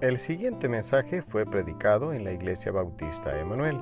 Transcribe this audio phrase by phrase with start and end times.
[0.00, 3.78] El siguiente mensaje fue predicado en la Iglesia Bautista Emanuel.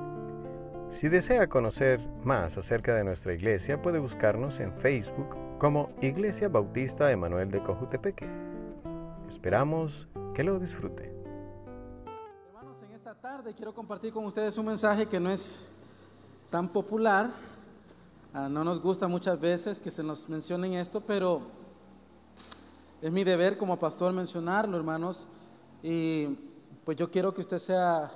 [0.89, 7.09] Si desea conocer más acerca de nuestra iglesia, puede buscarnos en Facebook como Iglesia Bautista
[7.09, 8.27] Emanuel de Cojutepeque.
[9.29, 11.15] Esperamos que lo disfrute.
[12.49, 15.69] Hermanos, en esta tarde quiero compartir con ustedes un mensaje que no es
[16.49, 17.31] tan popular.
[18.33, 21.43] Ah, no nos gusta muchas veces que se nos mencionen esto, pero
[23.01, 25.29] es mi deber como pastor mencionarlo, hermanos.
[25.81, 26.27] Y
[26.83, 28.11] pues yo quiero que usted sea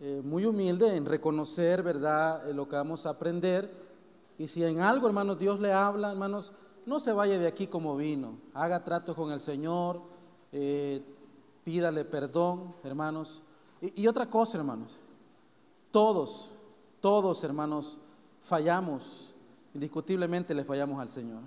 [0.00, 3.70] eh, muy humilde en reconocer, ¿verdad?, eh, lo que vamos a aprender.
[4.38, 6.52] Y si en algo, hermanos, Dios le habla, hermanos,
[6.86, 8.38] no se vaya de aquí como vino.
[8.54, 10.00] Haga trato con el Señor,
[10.52, 11.02] eh,
[11.64, 13.42] pídale perdón, hermanos.
[13.80, 14.98] Y otra cosa, hermanos,
[15.90, 16.52] todos,
[17.00, 17.98] todos, hermanos,
[18.40, 19.34] fallamos.
[19.74, 21.42] Indiscutiblemente le fallamos al Señor.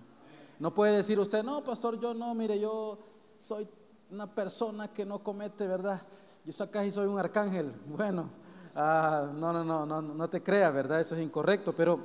[0.59, 2.97] No puede decir usted, no, pastor, yo no, mire, yo
[3.37, 3.67] soy
[4.11, 6.01] una persona que no comete, ¿verdad?
[6.45, 7.73] Yo casi soy un arcángel.
[7.87, 8.29] Bueno,
[8.75, 10.99] ah, no, no, no, no, no te creas, ¿verdad?
[10.99, 11.99] Eso es incorrecto, pero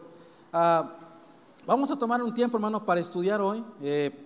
[0.53, 0.93] ah,
[1.67, 3.65] vamos a tomar un tiempo, hermanos, para estudiar hoy.
[3.83, 4.23] Eh,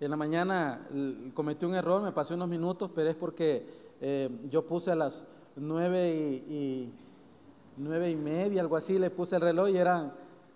[0.00, 0.84] en la mañana
[1.32, 3.64] cometí un error, me pasé unos minutos, pero es porque
[4.00, 6.92] eh, yo puse a las nueve y,
[7.76, 10.12] nueve y media, algo así, le puse el reloj y eran,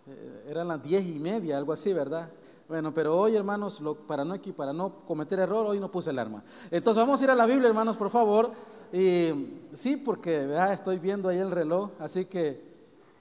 [0.08, 2.28] eh, eran las diez y media, algo así, ¿verdad?
[2.68, 6.42] Bueno, pero hoy, hermanos, para, no, para no cometer error, hoy no puse el arma.
[6.68, 8.50] Entonces vamos a ir a la Biblia, hermanos, por favor.
[8.92, 12.66] Y sí, porque estoy viendo ahí el reloj, así que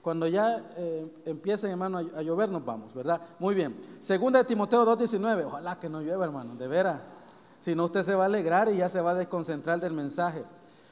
[0.02, 3.20] cuando ya eh, empiecen, hermano, a, llover, nos vamos, ¿verdad?
[3.38, 3.76] Muy bien.
[4.00, 7.00] Segunda de Timoteo 2.19, ojalá que no llueva, hermano, de veras.
[7.60, 10.42] Si no, usted se va a alegrar y ya se va a desconcentrar del mensaje.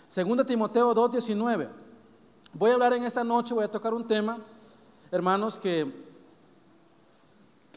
[0.06, 1.68] Segunda de Timoteo 2.19.
[2.52, 4.38] Voy a hablar en esta noche, voy a tocar un tema,
[5.10, 6.13] hermanos, que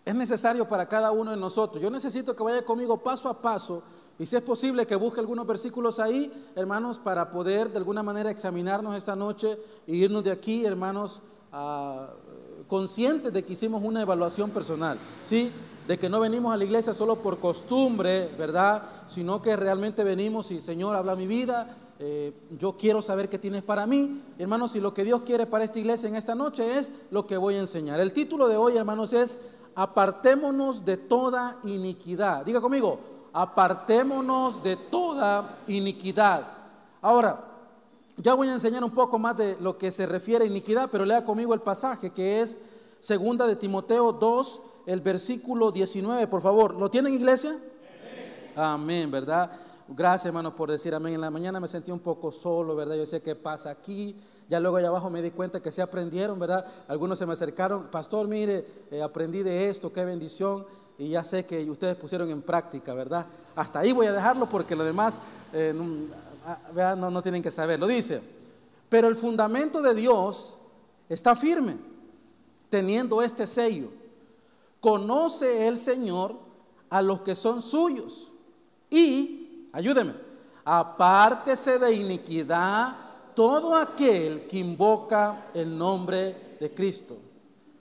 [0.08, 1.84] es necesario para cada uno de nosotros.
[1.84, 3.84] Yo necesito que vaya conmigo paso a paso
[4.18, 8.32] y si es posible que busque algunos versículos ahí, hermanos, para poder de alguna manera
[8.32, 11.22] examinarnos esta noche e irnos de aquí, hermanos,
[12.70, 15.52] conscientes de que hicimos una evaluación personal, ¿sí?
[15.90, 18.84] De que no venimos a la iglesia solo por costumbre, ¿verdad?
[19.10, 23.64] Sino que realmente venimos y Señor, habla mi vida, eh, yo quiero saber qué tienes
[23.64, 24.22] para mí.
[24.38, 27.38] Hermanos, y lo que Dios quiere para esta iglesia en esta noche es lo que
[27.38, 28.00] voy a enseñar.
[28.00, 29.40] El título de hoy, hermanos, es
[29.78, 32.44] apartémonos de toda iniquidad.
[32.44, 33.00] Diga conmigo,
[33.32, 36.48] apartémonos de toda iniquidad.
[37.00, 37.44] Ahora,
[38.18, 41.06] ya voy a enseñar un poco más de lo que se refiere a iniquidad, pero
[41.06, 42.58] lea conmigo el pasaje que es
[43.00, 46.74] segunda de Timoteo 2, el versículo 19, por favor.
[46.74, 47.52] ¿Lo tienen iglesia?
[48.56, 49.52] Amén, amén ¿verdad?
[49.90, 51.14] Gracias, hermanos, por decir amén.
[51.14, 52.96] En la mañana me sentí un poco solo, ¿verdad?
[52.96, 54.16] Yo sé qué pasa aquí.
[54.50, 56.66] Ya luego allá abajo me di cuenta que se aprendieron, ¿verdad?
[56.88, 60.66] Algunos se me acercaron, pastor, mire, eh, aprendí de esto, qué bendición.
[60.98, 63.26] Y ya sé que ustedes pusieron en práctica, ¿verdad?
[63.56, 65.22] Hasta ahí voy a dejarlo porque lo demás
[65.54, 65.74] eh,
[66.46, 67.86] ah, no, no tienen que saberlo.
[67.88, 68.22] Dice,
[68.90, 70.58] pero el fundamento de Dios
[71.10, 71.78] está firme,
[72.70, 73.90] teniendo este sello.
[74.80, 76.36] Conoce el Señor
[76.90, 78.32] a los que son suyos
[78.90, 79.48] y
[79.78, 80.14] Ayúdeme.
[80.66, 82.96] Apártese de iniquidad
[83.38, 87.16] todo aquel que invoca el nombre de Cristo.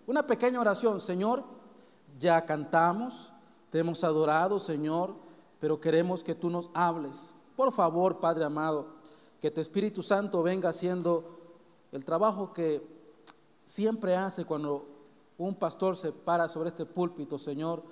[0.06, 1.42] Una pequeña oración, Señor,
[2.18, 3.32] ya cantamos,
[3.70, 5.14] te hemos adorado, Señor,
[5.58, 7.34] pero queremos que tú nos hables.
[7.56, 8.96] Por favor, Padre amado,
[9.40, 11.38] que tu Espíritu Santo venga haciendo
[11.90, 12.86] el trabajo que
[13.64, 14.86] siempre hace cuando
[15.38, 17.82] un pastor se para sobre este púlpito, Señor,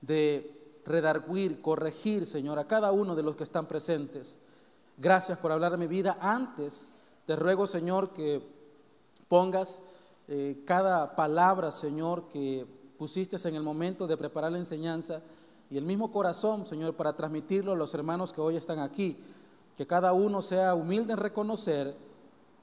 [0.00, 4.40] de redarguir, corregir, Señor, a cada uno de los que están presentes.
[4.98, 6.18] Gracias por hablar de mi vida.
[6.20, 6.90] Antes,
[7.26, 8.42] te ruego, Señor, que
[9.28, 9.82] pongas
[10.28, 12.66] eh, cada palabra, Señor, que
[12.98, 15.22] pusiste en el momento de preparar la enseñanza
[15.70, 19.16] y el mismo corazón, Señor, para transmitirlo a los hermanos que hoy están aquí.
[19.76, 21.96] Que cada uno sea humilde en reconocer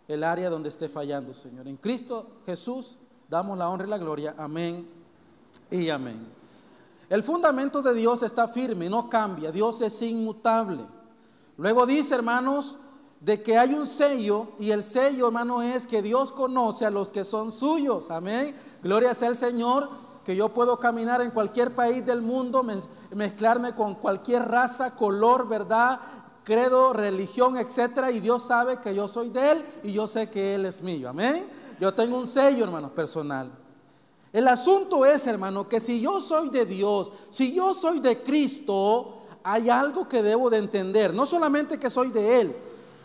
[0.08, 1.68] el área donde esté fallando, Señor.
[1.68, 2.98] En Cristo Jesús
[3.30, 4.36] damos la honra y la gloria.
[4.38, 4.88] Amén
[5.70, 6.26] y amén.
[7.10, 9.52] El fundamento de Dios está firme, no cambia.
[9.52, 10.86] Dios es inmutable.
[11.58, 12.78] Luego dice, hermanos,
[13.22, 17.12] de que hay un sello y el sello, hermano, es que Dios conoce a los
[17.12, 18.10] que son suyos.
[18.10, 18.56] Amén.
[18.82, 19.90] Gloria sea el Señor,
[20.26, 22.66] que yo puedo caminar en cualquier país del mundo,
[23.12, 26.00] mezclarme con cualquier raza, color, verdad,
[26.44, 30.56] credo, religión, etcétera, y Dios sabe que yo soy de él y yo sé que
[30.56, 31.08] él es mío.
[31.08, 31.46] Amén.
[31.80, 33.52] Yo tengo un sello, hermanos, personal.
[34.34, 39.18] El asunto es, hermano, que si yo soy de Dios, si yo soy de Cristo,
[39.44, 41.14] hay algo que debo de entender.
[41.14, 42.56] No solamente que soy de Él,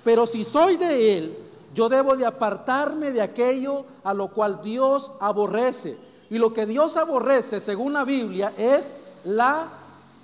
[0.07, 1.37] pero si soy de Él,
[1.75, 5.99] yo debo de apartarme de aquello a lo cual Dios aborrece.
[6.31, 8.95] Y lo que Dios aborrece, según la Biblia, es
[9.25, 9.67] la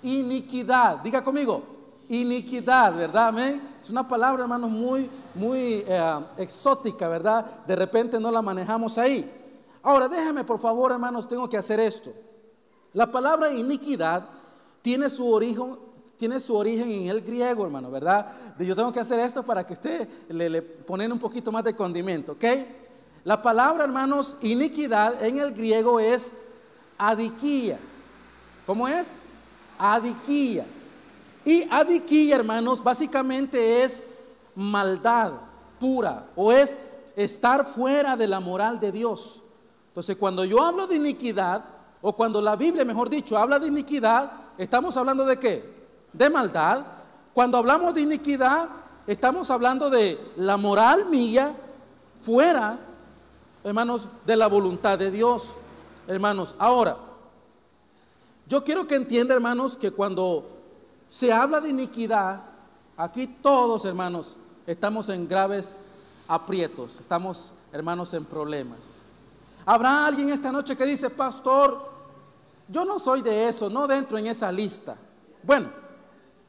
[0.04, 0.98] iniquidad.
[0.98, 1.64] Diga conmigo,
[2.08, 3.26] iniquidad, ¿verdad?
[3.26, 3.60] Amén.
[3.80, 7.44] Es una palabra, hermanos, muy, muy eh, exótica, ¿verdad?
[7.66, 9.28] De repente no la manejamos ahí.
[9.82, 12.12] Ahora, déjame, por favor, hermanos, tengo que hacer esto.
[12.92, 14.28] La palabra iniquidad
[14.80, 15.76] tiene su origen,
[16.22, 18.24] tiene su origen en el griego, hermano, ¿verdad?
[18.56, 21.74] Yo tengo que hacer esto para que usted le, le ponen un poquito más de
[21.74, 22.44] condimento, ¿ok?
[23.24, 26.34] La palabra, hermanos, iniquidad en el griego es
[26.96, 27.76] adiquía.
[28.64, 29.18] ¿Cómo es?
[29.80, 30.64] Adiquía.
[31.44, 34.06] Y adiquía, hermanos, básicamente es
[34.54, 35.32] maldad
[35.80, 36.78] pura o es
[37.16, 39.42] estar fuera de la moral de Dios.
[39.88, 41.64] Entonces, cuando yo hablo de iniquidad,
[42.00, 45.81] o cuando la Biblia, mejor dicho, habla de iniquidad, estamos hablando de qué?
[46.12, 46.84] De maldad.
[47.34, 48.68] Cuando hablamos de iniquidad,
[49.06, 51.54] estamos hablando de la moral mía
[52.20, 52.78] fuera,
[53.64, 55.56] hermanos, de la voluntad de Dios.
[56.06, 56.96] Hermanos, ahora,
[58.46, 60.60] yo quiero que entienda, hermanos, que cuando
[61.08, 62.42] se habla de iniquidad,
[62.96, 64.36] aquí todos, hermanos,
[64.66, 65.78] estamos en graves
[66.28, 69.02] aprietos, estamos, hermanos, en problemas.
[69.64, 71.90] Habrá alguien esta noche que dice, pastor,
[72.68, 74.96] yo no soy de eso, no dentro en esa lista.
[75.42, 75.68] Bueno,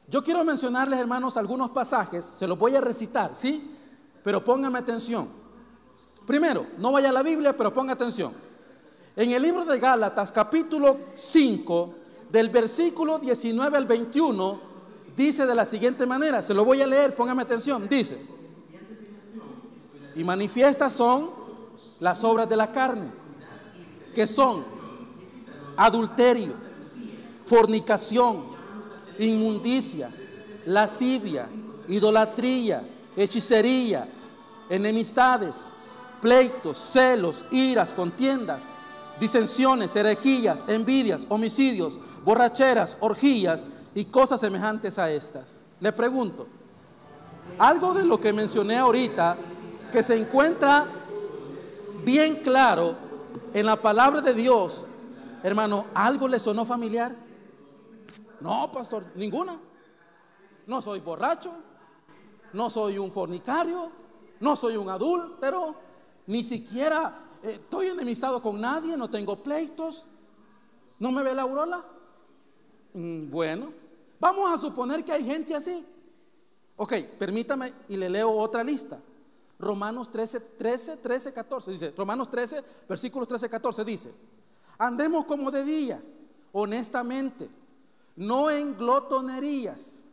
[0.07, 3.71] yo quiero mencionarles, hermanos, algunos pasajes, se los voy a recitar, ¿sí?
[4.23, 5.27] Pero pónganme atención.
[6.25, 8.33] Primero, no vaya a la Biblia, pero ponga atención.
[9.15, 11.93] En el libro de Gálatas, capítulo 5,
[12.31, 14.59] del versículo 19 al 21,
[15.15, 18.25] dice de la siguiente manera, se lo voy a leer, póngame atención, dice,
[20.15, 21.29] y manifiestas son
[21.99, 23.05] las obras de la carne,
[24.15, 24.63] que son
[25.77, 26.53] adulterio,
[27.45, 28.52] fornicación,
[29.19, 30.09] inmundicia,
[30.65, 31.47] lascivia,
[31.87, 32.81] idolatría,
[33.15, 34.07] hechicería,
[34.69, 35.71] enemistades,
[36.21, 38.63] pleitos, celos, iras, contiendas
[39.19, 45.61] disensiones, herejías, envidias, homicidios, borracheras, orgías y cosas semejantes a estas.
[45.79, 46.47] Le pregunto,
[47.59, 49.37] algo de lo que mencioné ahorita
[49.91, 50.85] que se encuentra
[52.03, 52.95] bien claro
[53.53, 54.85] en la palabra de Dios,
[55.43, 57.15] hermano, ¿algo le sonó familiar?
[58.43, 59.57] No, pastor, ninguna.
[60.67, 61.53] No soy borracho,
[62.51, 63.89] no soy un fornicario,
[64.41, 65.75] no soy un adúltero,
[66.27, 70.05] ni siquiera estoy enemistado con nadie, no tengo pleitos,
[70.99, 71.85] no me ve la aurora.
[72.93, 73.71] Mm, bueno,
[74.19, 75.85] vamos a suponer que hay gente así.
[76.75, 78.99] Ok, permítame y le leo otra lista.
[79.57, 81.71] Romanos 13, 13, 13, 14.
[81.71, 84.13] Dice, Romanos 13, versículos 13, 14 dice,
[84.77, 86.03] andemos como de día,
[86.51, 87.49] honestamente,
[88.15, 90.05] no en glotonerías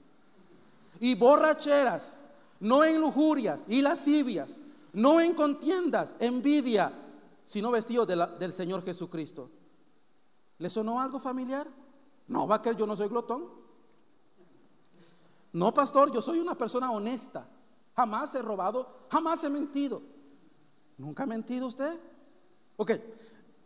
[0.99, 2.27] y borracheras,
[2.61, 4.63] no en lujurias y lascivias,
[4.93, 6.93] no en contiendas, envidia
[7.43, 9.51] sino vestido del Señor Jesucristo.
[10.59, 11.67] ¿Le sonó algo familiar?
[12.29, 13.45] No, va a yo no soy glotón.
[15.53, 17.49] No, pastor, yo soy una persona honesta.
[17.97, 20.01] Jamás he robado, jamás he mentido.
[20.99, 21.99] ¿Nunca ha mentido usted?
[22.77, 22.93] Ok,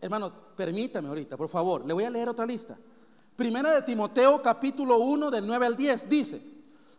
[0.00, 2.78] hermano, permítame ahorita, por favor, le voy a leer otra lista.
[3.36, 6.42] Primera de Timoteo capítulo 1 del 9 al 10 dice,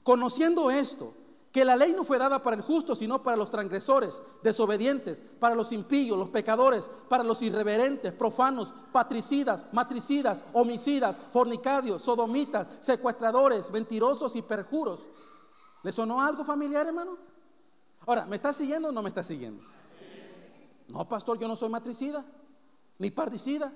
[0.03, 1.13] conociendo esto,
[1.55, 5.55] que la ley no fue dada para el justo, sino para los transgresores, desobedientes, para
[5.55, 14.35] los impíos, los pecadores, para los irreverentes, profanos, patricidas, matricidas, homicidas, fornicarios, sodomitas, secuestradores, mentirosos
[14.35, 15.07] y perjuros.
[15.81, 17.17] ¿Le sonó algo familiar, hermano?
[18.05, 19.63] Ahora, ¿me está siguiendo o no me está siguiendo?
[20.89, 22.25] No, pastor, yo no soy matricida,
[22.99, 23.71] ni parricida,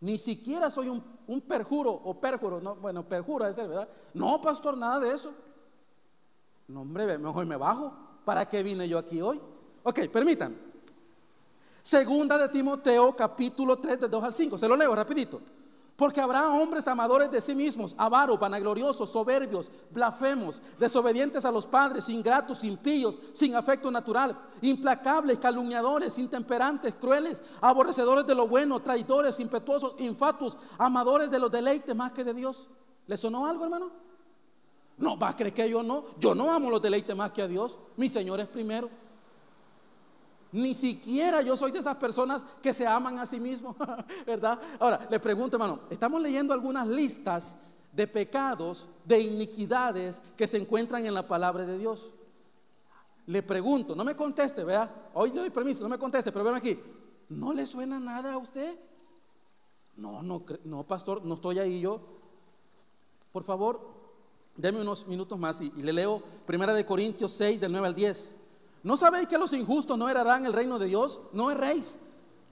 [0.00, 3.88] ni siquiera soy un, perjuro o perjuro, no, bueno, perjuro es ¿verdad?
[4.12, 5.32] No, pastor, nada de eso.
[6.68, 7.94] No, hombre, mejor me bajo.
[8.24, 9.40] ¿Para qué vine yo aquí hoy?
[9.82, 10.56] Ok, permítanme.
[11.82, 14.56] Segunda de Timoteo, capítulo 3, de 2 al 5.
[14.56, 15.40] Se lo leo rapidito.
[15.96, 22.08] Porque habrá hombres amadores de sí mismos, avaros, vanagloriosos, soberbios, blasfemos, desobedientes a los padres,
[22.08, 29.94] ingratos, impíos, sin afecto natural, implacables, calumniadores, intemperantes, crueles, aborrecedores de lo bueno, traidores, impetuosos,
[29.98, 32.66] infatuos, amadores de los deleites más que de Dios.
[33.06, 33.92] ¿Le sonó algo, hermano?
[34.96, 36.04] No, va a creer que yo no.
[36.18, 37.78] Yo no amo los deleites más que a Dios.
[37.96, 38.90] Mi Señor es primero.
[40.54, 43.74] Ni siquiera yo soy de esas personas que se aman a sí mismos,
[44.26, 44.56] ¿verdad?
[44.78, 47.58] Ahora, le pregunto, hermano, estamos leyendo algunas listas
[47.90, 52.12] de pecados, de iniquidades que se encuentran en la palabra de Dios.
[53.26, 56.56] Le pregunto, no me conteste, vea, hoy le doy permiso, no me conteste, pero vean
[56.56, 56.78] aquí,
[57.30, 58.78] ¿no le suena nada a usted?
[59.96, 62.00] No, no, no, pastor, no estoy ahí yo.
[63.32, 63.92] Por favor,
[64.56, 68.43] Deme unos minutos más y, le leo Primera de Corintios 6 del 9 al 10.
[68.84, 71.20] ¿No sabéis que los injustos no heredarán el reino de Dios?
[71.32, 71.98] No erréis.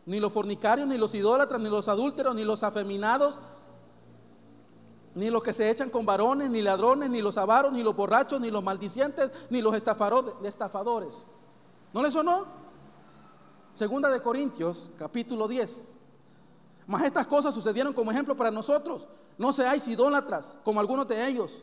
[0.06, 3.38] Ni los fornicarios, ni los idólatras, ni los adúlteros, ni los afeminados,
[5.14, 8.40] ni los que se echan con varones, ni ladrones, ni los avaros, ni los borrachos,
[8.40, 11.26] ni los maldicientes, ni los estafadores.
[11.92, 12.46] ¿No les sonó?
[13.74, 15.96] Segunda de Corintios, capítulo 10.
[16.86, 19.06] Mas estas cosas sucedieron como ejemplo para nosotros.
[19.36, 21.62] No seáis idólatras como algunos de ellos.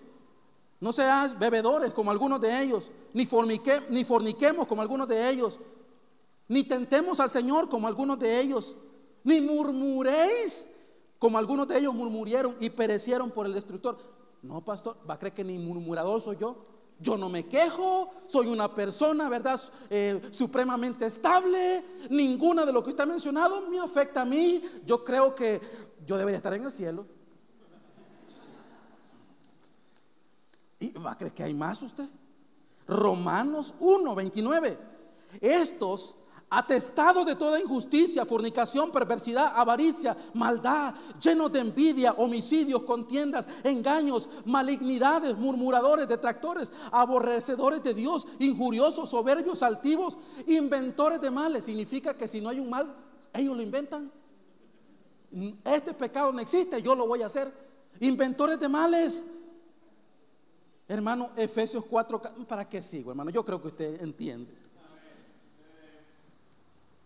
[0.79, 2.91] No seáis bebedores como algunos de ellos.
[3.13, 3.27] Ni,
[3.89, 5.59] ni forniquemos como algunos de ellos.
[6.48, 8.75] Ni tentemos al Señor como algunos de ellos.
[9.24, 10.69] Ni murmuréis
[11.19, 13.98] como algunos de ellos murmurieron y perecieron por el destructor.
[14.41, 16.65] No, pastor, va a creer que ni murmurador soy yo.
[17.01, 19.59] Yo no me quejo, soy una persona, ¿verdad?
[19.89, 21.83] Eh, supremamente estable.
[22.09, 24.62] Ninguna de lo que usted ha mencionado me afecta a mí.
[24.86, 25.62] Yo creo que
[26.05, 27.05] yo debería estar en el cielo.
[30.79, 32.07] ¿Y va a creer que hay más usted?
[32.88, 34.77] Romanos 1, 29.
[35.41, 36.15] Estos
[36.50, 45.38] atestados de toda injusticia, fornicación, perversidad, avaricia, maldad, llenos de envidia, homicidios, contiendas, engaños, malignidades,
[45.38, 50.17] murmuradores, detractores, aborrecedores de Dios, injuriosos, soberbios, altivos,
[50.48, 51.65] inventores de males.
[51.65, 52.95] Significa que si no hay un mal,
[53.33, 54.12] ellos lo inventan.
[55.63, 57.53] Este pecado no existe, yo lo voy a hacer.
[58.00, 59.24] Inventores de males.
[60.89, 63.29] Hermano, Efesios 4, ¿para qué sigo, hermano?
[63.29, 64.51] Yo creo que usted entiende.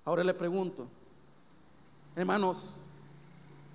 [0.05, 0.87] Ahora le pregunto,
[2.15, 2.69] hermanos,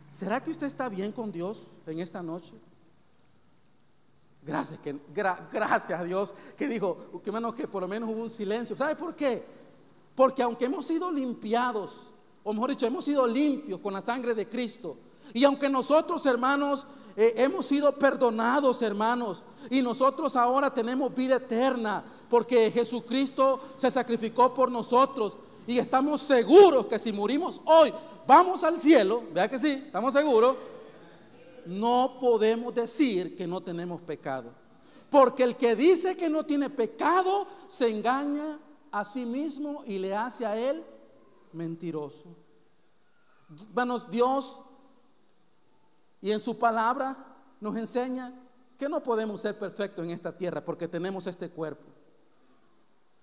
[0.09, 2.55] ¿será que usted está bien con Dios en esta noche?
[4.43, 4.81] Gracias,
[5.53, 8.75] gracias a Dios que dijo, que menos que por lo menos hubo un silencio.
[8.79, 9.45] ¿Sabe por qué?
[10.15, 12.11] Porque aunque hemos sido limpiados,
[12.45, 14.97] o mejor dicho, hemos sido limpios con la sangre de Cristo,
[15.35, 16.87] y aunque nosotros, hermanos,
[17.21, 24.55] eh, hemos sido perdonados, hermanos, y nosotros ahora tenemos vida eterna, porque Jesucristo se sacrificó
[24.55, 27.93] por nosotros, y estamos seguros que si morimos hoy,
[28.25, 30.59] vamos al cielo, vea que sí, estamos seguros,
[31.67, 34.53] no podemos decir que no tenemos pecado.
[35.11, 38.61] Porque el que dice que no tiene pecado se engaña
[38.93, 40.85] a sí mismo y le hace a él
[41.53, 42.29] mentiroso.
[43.71, 44.61] Hermanos, Dios
[46.21, 47.17] y en su palabra
[47.61, 48.33] nos enseña
[48.77, 51.85] que no podemos ser perfectos en esta tierra porque tenemos este cuerpo.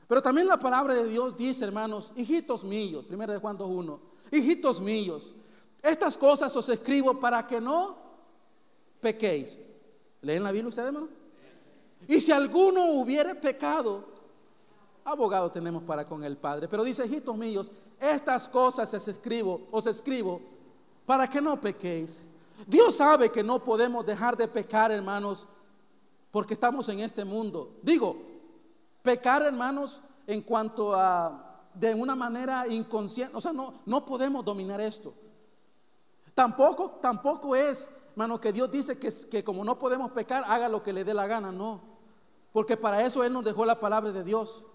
[0.08, 4.00] Pero también la palabra de Dios dice, hermanos, hijitos míos, primero de Juan 2.1,
[4.32, 5.34] hijitos míos,
[5.82, 7.98] estas cosas os escribo para que no
[9.00, 9.58] pequéis.
[10.22, 11.10] ¿Leen la Biblia ustedes, hermano?
[12.08, 14.06] Y si alguno hubiere pecado,
[15.04, 16.68] abogado tenemos para con el Padre.
[16.68, 20.42] Pero dice, hijitos míos, estas cosas os escribo, os escribo
[21.06, 22.28] para que no pequéis.
[22.68, 25.48] Dios sabe que no podemos dejar de pecar, hermanos,
[26.32, 27.78] porque estamos en este mundo.
[27.82, 28.16] Digo,
[29.06, 34.82] Pecar, hermanos, en cuanto a de una manera inconsciente, o sea, no, no podemos dominar
[34.82, 35.14] esto.
[36.34, 40.82] Tampoco, tampoco es, hermano, que Dios dice que, que como no podemos pecar, haga lo
[40.82, 41.82] que le dé la gana, no.
[42.52, 44.66] Porque para eso Él nos dejó la palabra de Dios.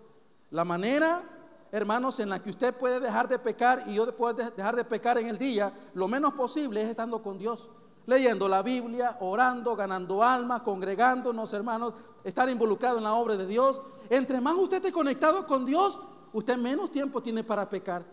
[0.51, 1.25] La manera,
[1.73, 5.19] hermanos, en la que usted puede dejar de pecar y yo puedo dejar de pecar
[5.19, 7.71] en el día, lo menos posible es estando con Dios
[8.07, 13.81] leyendo la Biblia, orando, ganando almas, congregándonos, hermanos, estar involucrado en la obra de Dios.
[14.09, 16.01] Entre más usted esté conectado con Dios,
[16.33, 18.05] usted menos tiempo tiene para pecar.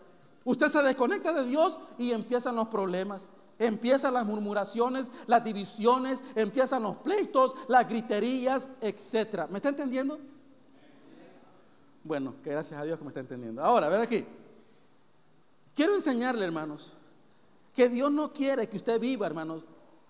[0.44, 3.32] Usted se desconecta de Dios y empiezan los problemas.
[3.58, 9.48] Empiezan las murmuraciones, las divisiones, empiezan los pleitos, las griterías, etc.
[9.50, 10.18] ¿Me está entendiendo?
[12.08, 13.62] Bueno, que gracias a Dios que me está entendiendo.
[13.62, 14.24] Ahora, ven aquí.
[15.74, 16.94] Quiero enseñarle, hermanos,
[17.74, 19.62] que Dios no quiere que usted viva, hermanos,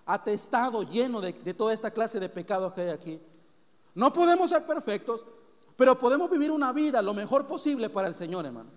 [0.06, 3.20] atestado, lleno de, toda esta clase de pecados que hay aquí.
[3.96, 5.24] No podemos ser perfectos,
[5.76, 8.70] pero podemos vivir una vida lo mejor posible para el Señor, hermano.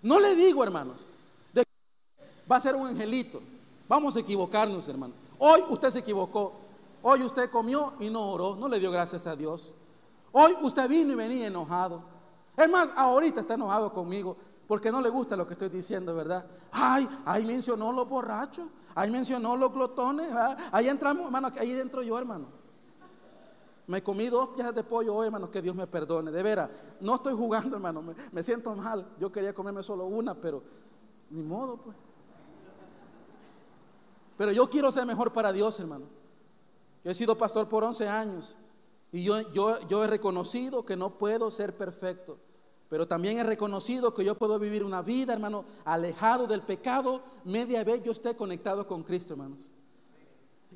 [0.00, 1.04] No le digo, hermanos,
[1.52, 1.64] de
[2.50, 3.42] va a ser un angelito.
[3.86, 5.12] Vamos a equivocarnos, hermano.
[5.38, 6.54] Hoy usted se equivocó.
[7.02, 9.72] Hoy usted comió y no oró, no le dio gracias a Dios.
[10.32, 12.11] Hoy usted vino y venía enojado.
[12.56, 16.46] Es más, ahorita está enojado conmigo porque no le gusta lo que estoy diciendo, ¿verdad?
[16.70, 18.68] Ay, ahí mencionó los borrachos.
[18.94, 20.28] Ahí mencionó los glotones.
[20.70, 22.46] Ahí entramos, hermano, ahí entro yo, hermano.
[23.86, 26.30] Me comí dos piezas de pollo hoy, hermano, que Dios me perdone.
[26.30, 28.02] De veras, no estoy jugando, hermano.
[28.30, 29.06] Me, siento mal.
[29.18, 30.62] Yo quería comerme solo una, pero
[31.30, 31.96] ni modo, pues.
[34.36, 36.06] Pero yo quiero ser mejor para Dios, hermano.
[37.04, 38.56] Yo he sido pastor por 11 años
[39.12, 42.38] y yo, yo, yo he reconocido que no puedo ser perfecto.
[42.88, 47.84] Pero también he reconocido que yo puedo vivir una vida, hermano, alejado del pecado, media
[47.84, 49.60] vez yo esté conectado con Cristo, hermanos.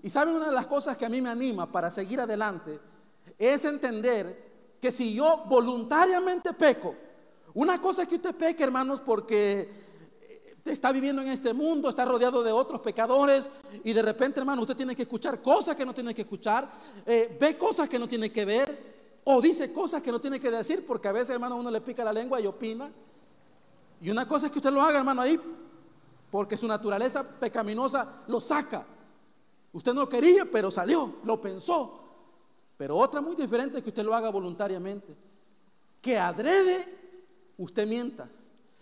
[0.02, 2.78] Y saben una de las cosas que a mí me anima para seguir adelante
[3.38, 6.94] es entender que si yo voluntariamente peco,
[7.54, 9.68] una cosa es que usted peque, hermanos, porque
[10.72, 13.50] está viviendo en este mundo, está rodeado de otros pecadores
[13.84, 16.70] y de repente, hermano, usted tiene que escuchar cosas que no tiene que escuchar,
[17.04, 20.50] eh, ve cosas que no tiene que ver o dice cosas que no tiene que
[20.50, 22.90] decir porque a veces, hermano, uno le pica la lengua y opina.
[24.00, 25.40] Y una cosa es que usted lo haga, hermano, ahí,
[26.30, 28.86] porque su naturaleza pecaminosa lo saca.
[29.72, 32.00] Usted no quería, pero salió, lo pensó.
[32.76, 35.16] Pero otra muy diferente es que usted lo haga voluntariamente.
[36.00, 36.86] Que adrede
[37.58, 38.28] usted mienta.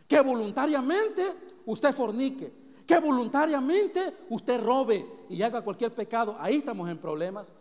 [0.07, 2.65] Que voluntariamente usted fornique.
[2.87, 6.37] Que voluntariamente usted robe y haga cualquier pecado.
[6.39, 7.55] Ahí estamos en problemas.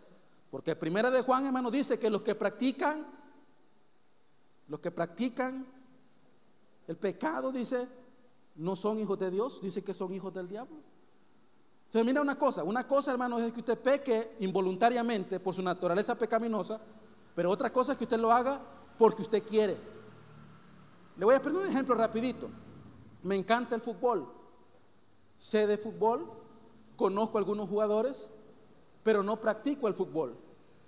[0.50, 3.06] Porque primera de Juan, hermano, dice que los que practican,
[4.68, 5.66] los que practican
[6.86, 7.88] el pecado, dice,
[8.56, 10.76] no son hijos de Dios, dice que son hijos del diablo.
[11.86, 16.16] Entonces, mira una cosa, una cosa, hermano, es que usted peque involuntariamente por su naturaleza
[16.16, 16.80] pecaminosa,
[17.34, 18.60] pero otra cosa es que usted lo haga
[18.98, 19.76] porque usted quiere.
[21.16, 22.48] Le voy a poner un ejemplo rapidito.
[23.24, 24.30] Me encanta el fútbol.
[25.36, 26.30] Sé de fútbol,
[26.96, 28.30] conozco algunos jugadores,
[29.02, 30.36] pero no practico el fútbol.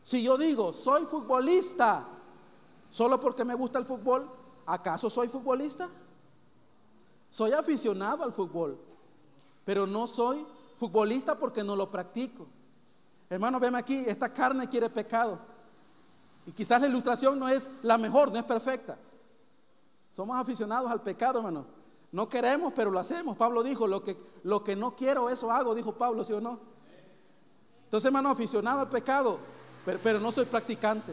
[0.03, 2.07] Si yo digo, soy futbolista,
[2.89, 4.31] solo porque me gusta el fútbol,
[4.67, 5.89] ¿acaso soy futbolista?
[7.31, 8.79] Soy aficionado al fútbol,
[9.65, 12.47] pero no soy futbolista porque no lo practico.
[13.31, 15.39] Hermano, veme aquí, esta carne quiere pecado.
[16.45, 18.99] Y quizás la ilustración no es la mejor, no es perfecta.
[20.13, 21.76] Somos aficionados al pecado, hermano.
[22.17, 23.37] No queremos, pero lo hacemos.
[23.37, 26.59] Pablo dijo, lo que, lo que no quiero, eso hago, dijo Pablo, ¿sí o no?
[27.85, 29.39] Entonces, hermano, aficionado al pecado,
[30.03, 31.13] pero, no soy practicante.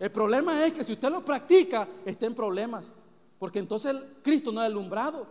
[0.00, 2.92] El problema es que si usted lo practica, está en problemas.
[3.38, 5.24] Porque entonces Cristo no ha alumbrado,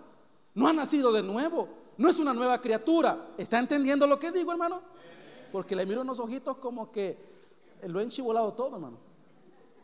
[0.55, 1.67] no ha nacido de nuevo,
[1.97, 3.31] no es una nueva criatura.
[3.37, 4.81] ¿Está entendiendo lo que digo, hermano?
[5.51, 7.17] Porque le miro unos ojitos como que
[7.87, 9.06] lo he enchivolado todo, hermano.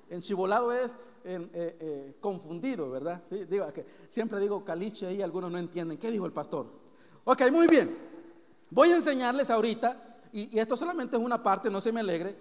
[0.10, 3.24] Enchivolado es eh, eh, confundido, ¿verdad?
[3.30, 3.66] digo,
[4.10, 5.98] siempre digo caliche y algunos no entienden.
[5.98, 6.68] ¿Qué dijo el pastor?
[7.26, 7.96] Ok, muy bien.
[8.70, 12.36] Voy a enseñarles ahorita, y, y esto solamente es una parte, no se me alegre,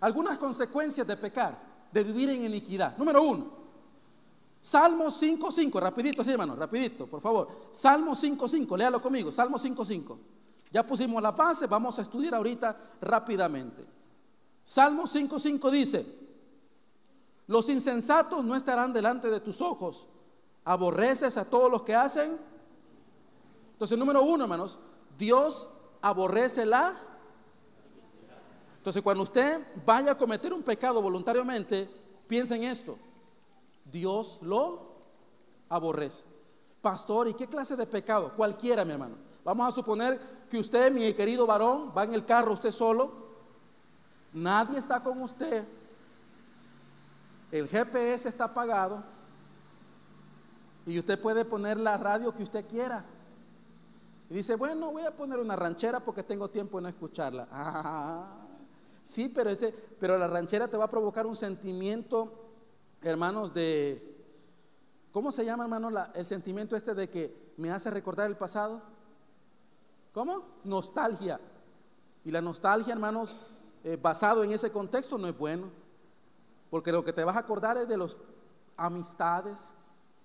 [0.00, 2.96] algunas consecuencias de pecar, de vivir en iniquidad.
[2.96, 3.64] Número uno,
[4.64, 7.48] Salmo 5.5, rapidito, sí hermano, rapidito, por favor.
[7.70, 10.18] Salmo 5.5, léalo conmigo, Salmo 5.5.
[10.72, 13.84] Ya pusimos la base, vamos a estudiar ahorita rápidamente.
[14.64, 16.23] Salmo 5.5 dice,
[17.46, 20.08] los insensatos no estarán delante de tus ojos,
[20.64, 22.38] aborreces a todos los que hacen.
[23.72, 24.78] Entonces, número uno, hermanos,
[25.18, 25.68] Dios
[26.00, 26.94] aborrece la...
[28.78, 31.88] Entonces, cuando usted vaya a cometer un pecado voluntariamente,
[32.26, 32.98] piensa en esto.
[33.90, 34.94] Dios lo
[35.68, 36.24] aborrece.
[36.80, 38.34] Pastor, ¿y qué clase de pecado?
[38.36, 39.16] Cualquiera, mi hermano.
[39.42, 43.24] Vamos a suponer que usted, mi querido varón, va en el carro usted solo.
[44.32, 45.66] Nadie está con usted.
[47.54, 49.04] El GPS está apagado.
[50.86, 53.04] Y usted puede poner la radio que usted quiera.
[54.28, 57.46] Y dice, bueno, voy a poner una ranchera porque tengo tiempo de no escucharla.
[57.52, 58.40] Ah,
[59.04, 62.32] sí, pero, ese, pero la ranchera te va a provocar un sentimiento
[63.02, 64.16] hermanos, de...
[65.12, 68.82] ¿Cómo se llama, hermano, el sentimiento este de que me hace recordar el pasado?
[70.12, 70.42] ¿Cómo?
[70.64, 71.38] Nostalgia.
[72.24, 73.36] Y la nostalgia, hermanos,
[73.84, 75.83] eh, basado en ese contexto no es bueno.
[76.70, 78.16] Porque lo que te vas a acordar es de las
[78.76, 79.74] amistades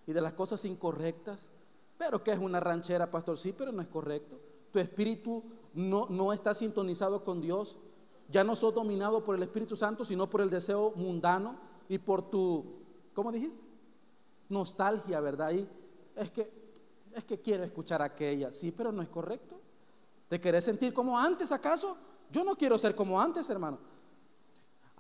[0.08, 1.50] y de las cosas incorrectas.
[1.98, 4.40] Pero que es una ranchera, pastor, sí, pero no es correcto.
[4.72, 7.78] Tu espíritu no, no está sintonizado con Dios.
[8.30, 12.30] Ya no sos dominado por el Espíritu Santo, sino por el deseo mundano y por
[12.30, 12.64] tu,
[13.14, 13.66] ¿cómo dijiste?
[14.50, 15.52] Nostalgia, ¿verdad?
[15.52, 15.68] Y
[16.16, 16.52] es que,
[17.14, 19.60] es que quiero escuchar aquella, sí, pero no es correcto.
[20.28, 21.98] ¿Te querés sentir como antes, acaso?
[22.32, 23.80] Yo no quiero ser como antes, hermano.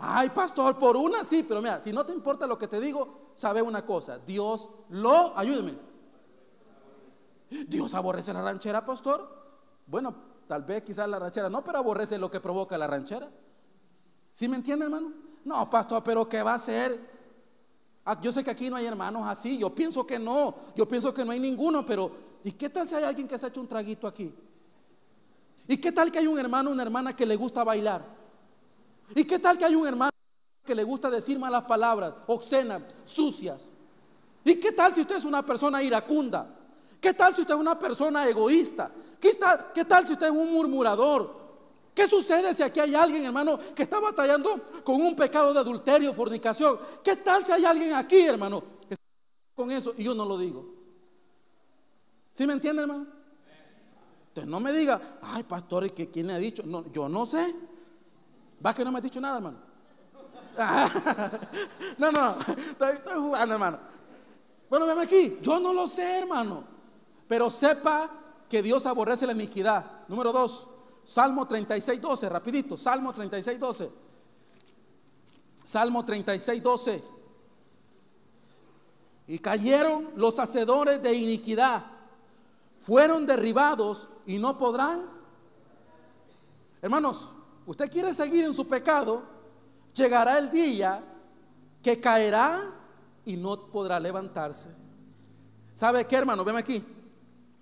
[0.01, 3.31] Ay, pastor, por una sí, pero mira, si no te importa lo que te digo,
[3.35, 5.77] sabe una cosa, Dios lo, ayúdeme.
[7.67, 9.27] Dios aborrece la ranchera, pastor.
[9.85, 10.15] Bueno,
[10.47, 13.29] tal vez quizás la ranchera no, pero aborrece lo que provoca la ranchera.
[14.31, 15.11] ¿Sí me entiende, hermano?
[15.43, 16.99] No, pastor, pero ¿qué va a hacer?
[18.05, 21.13] Ah, yo sé que aquí no hay hermanos así, yo pienso que no, yo pienso
[21.13, 22.11] que no hay ninguno, pero
[22.43, 24.33] ¿y qué tal si hay alguien que se ha hecho un traguito aquí?
[25.67, 28.18] ¿Y qué tal que hay un hermano, una hermana que le gusta bailar?
[29.15, 30.11] ¿Y qué tal que hay un hermano
[30.65, 33.71] que le gusta decir malas palabras, obscenas, sucias?
[34.43, 36.55] ¿Y qué tal si usted es una persona iracunda?
[37.01, 38.91] ¿Qué tal si usted es una persona egoísta?
[39.19, 41.39] ¿Qué tal, qué tal si usted es un murmurador?
[41.93, 46.13] ¿Qué sucede si aquí hay alguien, hermano, que está batallando con un pecado de adulterio,
[46.13, 46.79] fornicación?
[47.03, 49.05] ¿Qué tal si hay alguien aquí, hermano, que está
[49.55, 50.65] con eso y yo no lo digo?
[52.31, 53.05] ¿Sí me entiende, hermano?
[54.29, 56.63] Entonces no me diga, ay, pastor, ¿y quién le ha dicho?
[56.65, 57.53] No, yo no sé.
[58.65, 59.57] ¿Va que no me ha dicho nada, hermano?
[61.97, 63.79] no, no, estoy, estoy jugando, hermano.
[64.69, 66.63] Bueno, ven aquí, yo no lo sé, hermano.
[67.27, 68.09] Pero sepa
[68.49, 70.07] que Dios aborrece la iniquidad.
[70.07, 70.67] Número dos,
[71.03, 73.91] Salmo 36, 12, rapidito, Salmo 36, 12.
[75.65, 77.03] Salmo 36, 12.
[79.27, 81.85] Y cayeron los hacedores de iniquidad,
[82.79, 85.05] fueron derribados y no podrán.
[86.81, 87.33] Hermanos,
[87.69, 89.21] usted quiere seguir en su pecado,
[89.93, 91.03] llegará el día
[91.83, 92.59] que caerá
[93.25, 94.71] y no podrá levantarse.
[95.71, 96.43] ¿Sabe qué, hermano?
[96.43, 96.83] Ven aquí.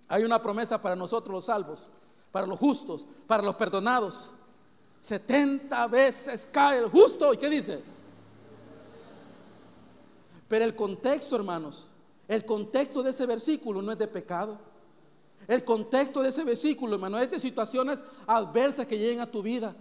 [0.07, 1.89] Hay una promesa para nosotros los salvos,
[2.31, 4.31] para los justos, para los perdonados.
[5.01, 7.33] 70 veces cae el justo.
[7.33, 7.81] ¿Y qué dice?
[10.47, 11.89] Pero el contexto, hermanos,
[12.29, 14.57] el contexto de ese versículo no es de pecado.
[15.49, 19.75] El contexto de ese versículo, hermano, es de situaciones adversas que lleguen a tu vida.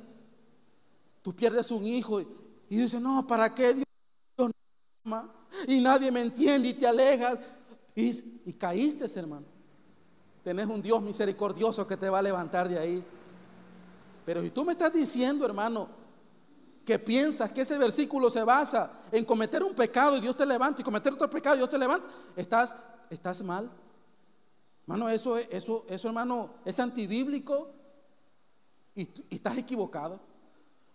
[1.26, 2.26] Tú pierdes un hijo y,
[2.68, 3.84] dices, no, ¿para qué Dios
[4.38, 4.48] no
[5.04, 5.28] ama?
[5.66, 7.40] Y nadie me entiende y te alejas.
[7.96, 9.44] Y, caíste, hermano.
[10.44, 13.04] Tenés un Dios misericordioso que te va a levantar de ahí.
[14.24, 15.88] Pero si tú me estás diciendo, hermano,
[16.84, 20.80] que piensas que ese versículo se basa en cometer un pecado y Dios te levanta
[20.80, 22.76] y cometer otro pecado y Dios te levanta, estás,
[23.10, 23.68] estás mal.
[24.82, 27.72] Hermano, eso, eso, eso, hermano, es antibíblico
[28.94, 30.35] y estás equivocado.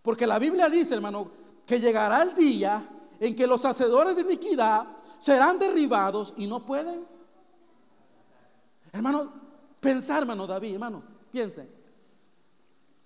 [0.01, 1.31] Porque la Biblia dice, hermano,
[1.65, 2.87] que llegará el día
[3.19, 4.87] en que los hacedores de iniquidad
[5.19, 7.05] serán derribados y no pueden.
[8.91, 9.31] Hermano,
[9.79, 11.69] pensar, hermano David, hermano, piensen.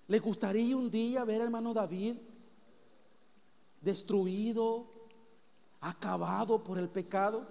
[0.08, 2.16] ¿Le gustaría un día ver, hermano David,
[3.80, 4.86] destruido,
[5.80, 7.46] acabado por el pecado?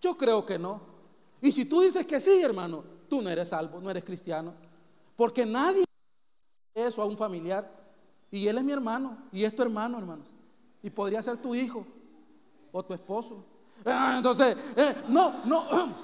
[0.00, 0.82] Yo creo que no.
[1.40, 4.54] Y si tú dices que sí, hermano, tú no eres salvo, no eres cristiano.
[5.16, 5.84] Porque nadie
[6.74, 7.81] eso a un familiar.
[8.32, 10.26] Y él es mi hermano, y es tu hermano, hermanos.
[10.82, 11.86] Y podría ser tu hijo
[12.72, 13.44] o tu esposo.
[13.84, 15.68] Ah, entonces, eh, no, no.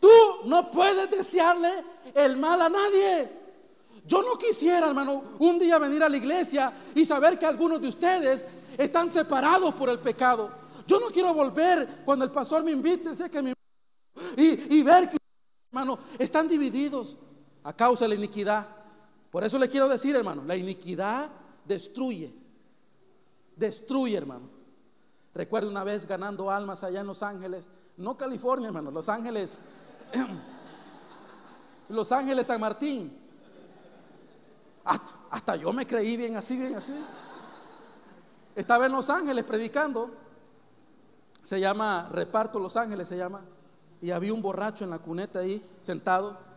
[0.00, 0.08] Tú
[0.44, 3.44] no puedes desearle el mal a nadie.
[4.06, 7.88] Yo no quisiera, hermano, un día venir a la iglesia y saber que algunos de
[7.88, 8.46] ustedes
[8.78, 10.50] están separados por el pecado.
[10.86, 13.54] Yo no quiero volver cuando el pastor me invite, sé que me
[14.36, 15.16] y, y ver que,
[15.72, 17.16] hermano, están divididos
[17.64, 18.83] a causa de la iniquidad.
[19.34, 21.28] Por eso le quiero decir, hermano, la iniquidad
[21.64, 22.32] destruye.
[23.56, 24.48] Destruye, hermano.
[25.34, 29.60] Recuerdo una vez ganando almas allá en Los Ángeles, no California, hermano, Los Ángeles,
[31.88, 33.18] Los Ángeles San Martín.
[35.30, 36.94] Hasta yo me creí bien así, bien así.
[38.54, 40.12] Estaba en Los Ángeles predicando.
[41.42, 43.42] Se llama Reparto Los Ángeles, se llama.
[44.00, 46.53] Y había un borracho en la cuneta ahí, sentado.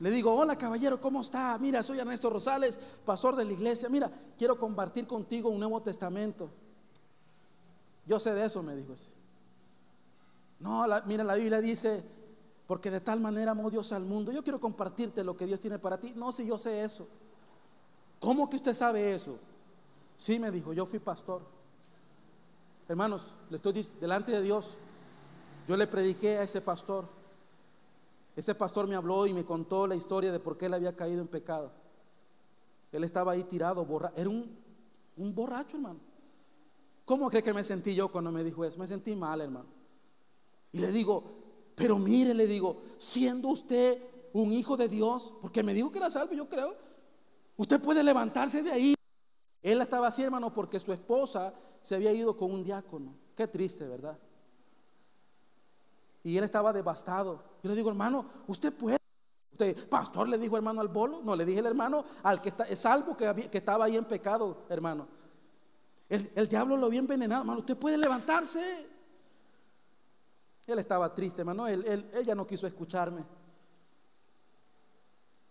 [0.00, 1.56] Le digo, hola caballero, ¿cómo está?
[1.58, 3.88] Mira, soy Ernesto Rosales, pastor de la iglesia.
[3.88, 6.50] Mira, quiero compartir contigo un Nuevo Testamento.
[8.04, 9.10] Yo sé de eso, me dijo así.
[10.60, 12.04] No, mira, la Biblia dice,
[12.66, 14.32] porque de tal manera amó Dios al mundo.
[14.32, 16.12] Yo quiero compartirte lo que Dios tiene para ti.
[16.14, 17.08] No, si yo sé eso.
[18.20, 19.38] ¿Cómo que usted sabe eso?
[20.16, 21.42] Sí, me dijo, yo fui pastor.
[22.88, 24.74] Hermanos, le estoy delante de Dios.
[25.66, 27.06] Yo le prediqué a ese pastor.
[28.36, 31.20] Ese pastor me habló y me contó la historia de por qué él había caído
[31.20, 31.72] en pecado.
[32.92, 34.14] Él estaba ahí tirado, borracho.
[34.16, 34.56] Era un,
[35.16, 35.98] un borracho, hermano.
[37.04, 38.78] ¿Cómo cree que me sentí yo cuando me dijo eso?
[38.78, 39.66] Me sentí mal, hermano.
[40.70, 41.24] Y le digo,
[41.74, 44.00] pero mire, le digo, siendo usted
[44.34, 46.76] un hijo de Dios, porque me dijo que era salvo, yo creo,
[47.56, 48.94] Usted puede levantarse de ahí.
[49.62, 53.14] Él estaba así, hermano, porque su esposa se había ido con un diácono.
[53.34, 54.18] Qué triste, ¿verdad?
[56.26, 57.40] Y él estaba devastado.
[57.62, 58.98] Yo le digo, hermano, usted puede.
[59.88, 61.20] Pastor, le dijo hermano al bolo.
[61.22, 64.64] No, le dije el hermano al que está, es salvo que, estaba ahí en pecado,
[64.68, 65.06] hermano.
[66.08, 67.60] El, diablo lo había envenenado, hermano.
[67.60, 68.88] Usted puede levantarse.
[70.66, 71.68] Él estaba triste, hermano.
[71.68, 73.24] Él, él, ella no quiso escucharme.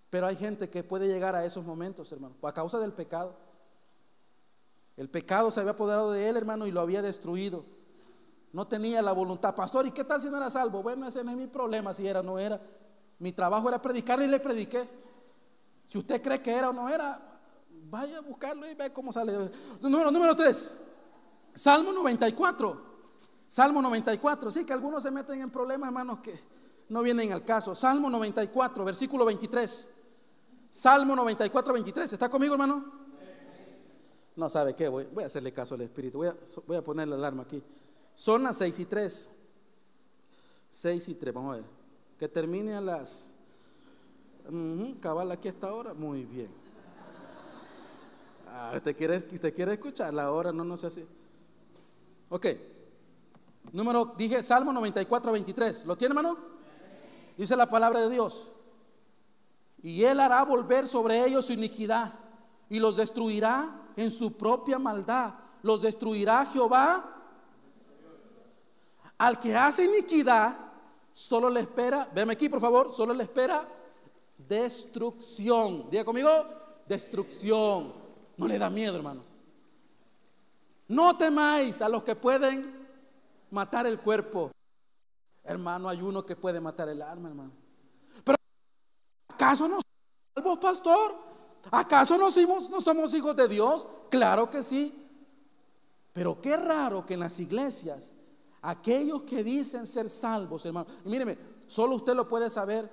[0.10, 3.34] Pero hay gente que puede llegar a esos momentos, hermano, a causa del pecado.
[4.98, 7.64] El pecado se había apoderado de él, hermano, y lo había destruido.
[8.56, 9.54] No tenía la voluntad.
[9.54, 10.82] Pastor, ¿y qué tal si no era salvo?
[10.82, 12.58] Bueno, ese no es mi problema, si era o no era.
[13.20, 14.88] Mi trabajo era predicar y le prediqué.
[15.86, 17.20] Si usted cree que era o no era,
[17.90, 19.34] vaya a buscarlo y ve cómo sale.
[19.82, 20.74] Número, número 3.
[21.54, 22.82] Salmo 94.
[23.46, 24.50] Salmo 94.
[24.50, 26.40] Sí, que algunos se meten en problemas, hermanos, que
[26.88, 27.76] no vienen al caso.
[27.76, 29.90] Salmo 94, versículo 23.
[30.70, 32.14] Salmo 94, 23.
[32.14, 32.86] ¿Está conmigo, hermano?
[34.38, 36.20] No sabe qué, voy, a hacerle caso al Espíritu.
[36.20, 37.62] Voy a, voy a poner la alarma aquí.
[38.16, 39.32] Son las 6 y 3.
[40.70, 41.66] 6 y 3, vamos a ver.
[42.18, 43.36] Que termine a las.
[45.02, 45.94] cabal aquí a esta hora.
[45.94, 46.50] Muy bien.
[48.48, 50.52] Ah, ¿usted, quiere, ¿Usted quiere escuchar la hora?
[50.54, 51.06] No, no sé si.
[52.30, 52.48] Ok.
[53.74, 55.86] Número, dije Salmo 94, 23.
[55.86, 56.38] ¿Lo tiene, hermano?
[57.38, 58.52] Dice la palabra de Dios.
[59.82, 62.14] Y él hará volver sobre ellos su iniquidad
[62.70, 65.36] y los destruirá en su propia maldad.
[65.62, 67.15] Los destruirá Jehová.
[69.18, 70.58] Al que hace iniquidad,
[71.14, 73.68] solo le espera, véame aquí por favor, solo le espera
[74.38, 75.90] destrucción.
[75.90, 76.30] Diga conmigo,
[76.88, 77.94] destrucción.
[78.38, 79.24] No le da miedo, hermano.
[80.88, 82.88] No temáis a los que pueden
[83.52, 84.52] matar el cuerpo.
[85.44, 87.52] Hermano, hay uno que puede matar el alma, hermano.
[88.24, 88.38] Pero
[89.30, 89.80] ¿acaso no
[90.36, 91.16] somos pastor?
[91.72, 93.88] ¿Acaso no somos, no somos hijos de Dios?
[94.10, 94.94] Claro que sí.
[96.14, 98.16] Pero qué raro que en las iglesias,
[98.70, 102.90] aquellos que dicen ser salvos, hermano, y míreme, solo usted lo puede saber.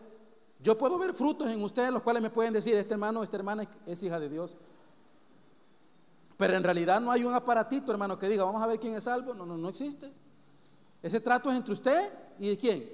[0.60, 3.68] Yo puedo ver frutos en ustedes los cuales me pueden decir, este hermano, esta hermana
[3.86, 4.56] es hija de Dios.
[6.36, 9.04] Pero en realidad no hay un aparatito, hermano, que diga, vamos a ver quién es
[9.04, 9.34] salvo.
[9.34, 10.12] No, no, no existe.
[11.02, 12.88] Ese trato es entre usted y quién.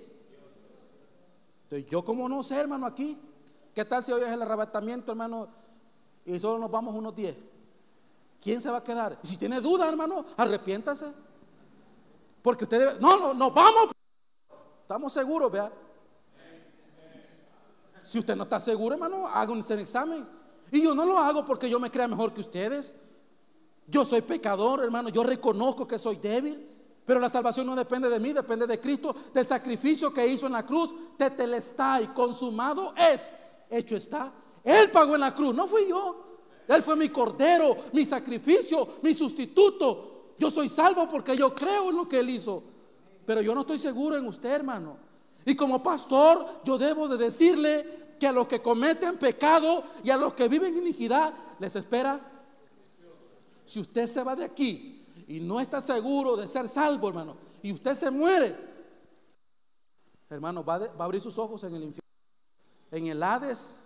[1.64, 3.18] Entonces, yo como no sé, hermano, aquí.
[3.74, 5.48] ¿Qué tal si hoy es el arrebatamiento, hermano,
[6.24, 7.36] y solo nos vamos unos 10?
[8.40, 9.18] ¿Quién se va a quedar?
[9.22, 11.12] Si tiene duda, hermano, arrepiéntase.
[12.42, 13.92] Porque usted debe, no, no, no, vamos.
[14.82, 15.72] Estamos seguros, vea.
[18.02, 20.26] Si usted no está seguro, hermano, haga un examen.
[20.70, 22.94] Y yo no lo hago porque yo me crea mejor que ustedes.
[23.86, 26.66] Yo soy pecador, hermano, yo reconozco que soy débil,
[27.06, 30.52] pero la salvación no depende de mí, depende de Cristo, del sacrificio que hizo en
[30.52, 30.94] la cruz,
[32.02, 33.32] y consumado es,
[33.70, 34.30] hecho está.
[34.62, 36.24] Él pagó en la cruz, no fui yo.
[36.68, 40.17] Él fue mi cordero, mi sacrificio, mi sustituto.
[40.38, 42.62] Yo soy salvo porque yo creo en lo que Él hizo.
[43.26, 44.96] Pero yo no estoy seguro en usted, hermano.
[45.44, 50.16] Y como pastor, yo debo de decirle que a los que cometen pecado y a
[50.16, 52.20] los que viven iniquidad les espera
[53.64, 57.72] si usted se va de aquí y no está seguro de ser salvo, hermano, y
[57.72, 58.56] usted se muere,
[60.30, 62.10] hermano, va, a abrir sus ojos en el infierno,
[62.90, 63.84] en el Hades.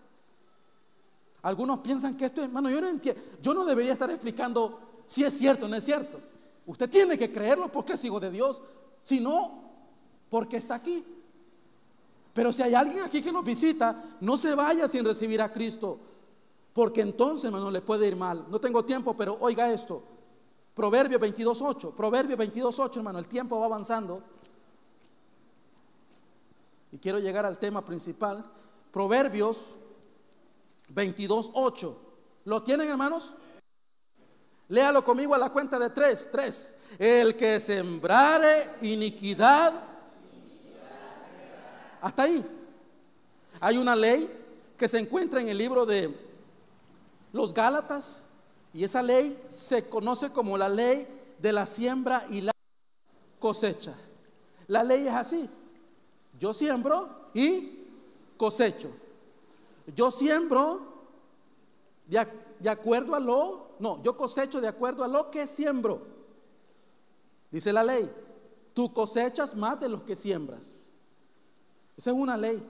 [1.42, 5.32] Algunos piensan que esto, hermano, yo no entiendo, yo no debería estar explicando si es
[5.32, 6.31] cierto o no es cierto.
[6.72, 8.62] Usted tiene que creerlo porque es hijo de Dios,
[9.02, 9.62] si no,
[10.30, 11.04] porque está aquí.
[12.32, 15.98] Pero si hay alguien aquí que nos visita, no se vaya sin recibir a Cristo.
[16.72, 18.46] Porque entonces, hermano, le puede ir mal.
[18.48, 20.02] No tengo tiempo, pero oiga esto.
[20.74, 21.92] Proverbio 22.8.
[21.92, 23.18] Proverbio 22.8, hermano.
[23.18, 24.22] El tiempo va avanzando.
[26.90, 28.50] Y quiero llegar al tema principal.
[28.90, 29.76] Proverbios
[30.94, 31.94] 22.8.
[32.46, 33.34] ¿Lo tienen, hermanos?
[34.72, 36.30] Léalo conmigo a la cuenta de tres.
[36.32, 36.74] Tres.
[36.98, 39.74] El que sembrare iniquidad.
[42.00, 42.42] Hasta ahí.
[43.60, 44.30] Hay una ley
[44.78, 46.18] que se encuentra en el libro de
[47.34, 48.24] los Gálatas,
[48.72, 51.06] y esa ley se conoce como la ley
[51.38, 52.52] de la siembra y la
[53.38, 53.92] cosecha.
[54.68, 55.50] La ley es así.
[56.38, 57.88] Yo siembro y
[58.38, 58.90] cosecho.
[59.94, 60.80] Yo siembro
[62.06, 62.26] de,
[62.58, 66.06] de, acuerdo a lo, no, yo cosecho de acuerdo a lo que siembro.
[67.50, 68.08] Dice la ley,
[68.72, 70.88] tú cosechas más de lo que siembras.
[71.96, 72.64] Esa es una ley.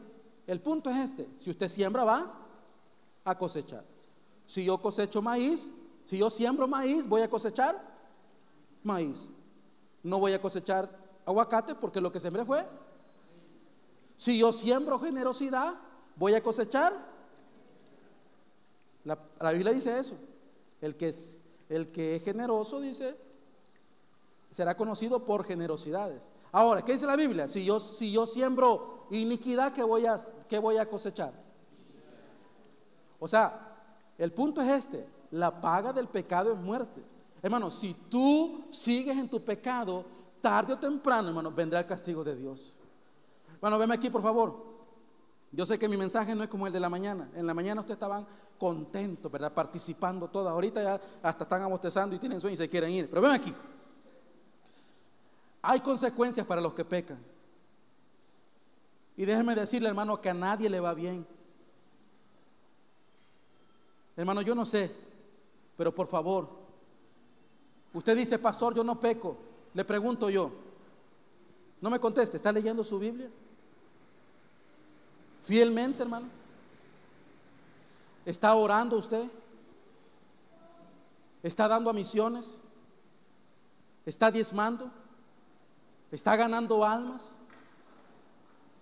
[0.47, 2.35] El punto es este, si usted siembra va
[3.27, 3.85] a cosechar.
[4.47, 5.71] Si yo cosecho maíz,
[6.07, 7.79] si yo siembro maíz, voy a cosechar
[8.83, 9.29] maíz.
[10.03, 10.89] No voy a cosechar
[11.27, 12.67] aguacate porque lo que sembré fue.
[14.17, 15.75] Si yo siembro generosidad,
[16.17, 17.13] voy a cosechar.
[19.05, 20.17] La, Biblia dice eso.
[20.83, 23.17] El que, es, el que es generoso, dice,
[24.51, 26.31] será conocido por generosidades.
[26.53, 27.49] Ahora, ¿qué dice la Biblia?
[27.49, 30.17] Si yo, si yo siembro iniquidad, ¿qué voy, a,
[30.47, 31.33] ¿qué voy a cosechar?
[33.19, 33.79] O sea,
[34.19, 37.03] el punto es este, la paga del pecado es muerte.
[37.41, 40.05] Hermano, si tú sigues en tu pecado,
[40.41, 42.73] tarde o temprano, hermano, vendrá el castigo de Dios.
[43.61, 44.72] Bueno, veme aquí, por favor.
[45.53, 47.31] Yo sé que mi mensaje no es como el de la mañana.
[47.35, 48.27] En la mañana ustedes estaban
[48.59, 49.53] contentos, ¿verdad?
[49.53, 50.51] Participando todas.
[50.51, 53.11] Ahorita ya hasta están amostezando y tienen sueño y se quieren ir.
[53.11, 53.55] Pero ven aquí.
[55.61, 57.23] Hay consecuencias para los que pecan.
[59.15, 61.27] Y déjeme decirle, hermano, que a nadie le va bien.
[64.17, 64.91] Hermano, yo no sé,
[65.77, 66.49] pero por favor,
[67.93, 69.37] usted dice, pastor, yo no peco.
[69.75, 70.51] Le pregunto yo,
[71.81, 73.31] no me conteste, ¿está leyendo su Biblia?
[75.43, 76.29] Fielmente, hermano.
[78.25, 79.29] ¿Está orando usted?
[81.43, 82.61] ¿Está dando a misiones?
[84.07, 84.91] ¿Está diezmando?
[86.13, 87.35] ¿Está ganando almas?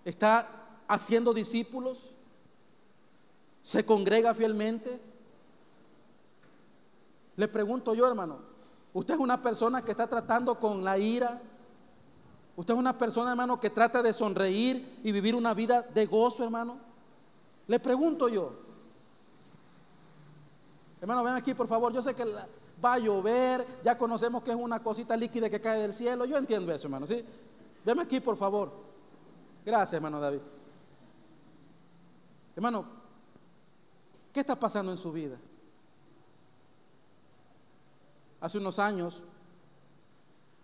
[0.05, 0.47] ¿Está
[0.87, 2.11] haciendo discípulos?
[3.63, 5.01] ¿Se congrega fielmente?
[7.37, 8.39] Le pregunto yo, hermano,
[8.93, 11.41] ¿usted es una persona que está tratando con la ira,
[12.55, 16.43] Usted es una persona, hermano, que trata de sonreír y vivir una vida de gozo,
[16.43, 16.77] hermano.
[17.67, 18.53] Le pregunto yo.
[20.99, 21.93] Hermano, ven aquí, por favor.
[21.93, 22.25] Yo sé que
[22.83, 26.25] va a llover, ya conocemos que es una cosita líquida que cae del cielo.
[26.25, 27.23] Yo entiendo eso, hermano, ¿sí?
[27.85, 28.71] Ven aquí, por favor.
[29.65, 30.39] Gracias, hermano David.
[32.55, 32.85] Hermano,
[34.33, 35.37] ¿qué está pasando en su vida?
[38.39, 39.23] Hace unos años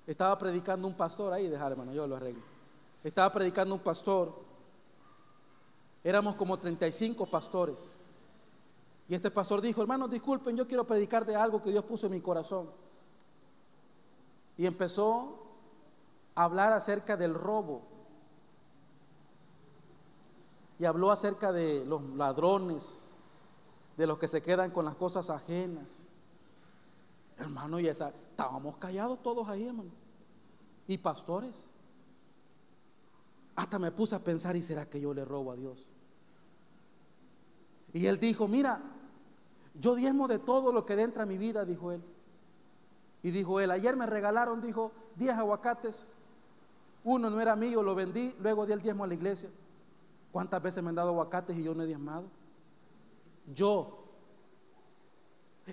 [0.07, 2.41] estaba predicando un pastor, ahí dejar hermano, yo lo arreglo.
[3.03, 4.33] Estaba predicando un pastor,
[6.03, 7.97] éramos como 35 pastores.
[9.09, 12.13] Y este pastor dijo, hermanos, disculpen, yo quiero predicar de algo que Dios puso en
[12.13, 12.69] mi corazón.
[14.57, 15.45] Y empezó
[16.35, 17.83] a hablar acerca del robo.
[20.79, 23.15] Y habló acerca de los ladrones,
[23.97, 26.06] de los que se quedan con las cosas ajenas.
[27.37, 29.91] Hermano, y esa, estábamos callados todos ahí, hermano.
[30.87, 31.69] Y pastores.
[33.55, 35.85] Hasta me puse a pensar, ¿y será que yo le robo a Dios?
[37.93, 38.81] Y él dijo, mira,
[39.79, 42.03] yo diezmo de todo lo que entra a mi vida, dijo él.
[43.23, 46.07] Y dijo él, ayer me regalaron, dijo, 10 aguacates.
[47.03, 49.49] Uno no era mío, lo vendí, luego di el diezmo a la iglesia.
[50.31, 52.25] ¿Cuántas veces me han dado aguacates y yo no he diezmado?
[53.53, 54.03] Yo.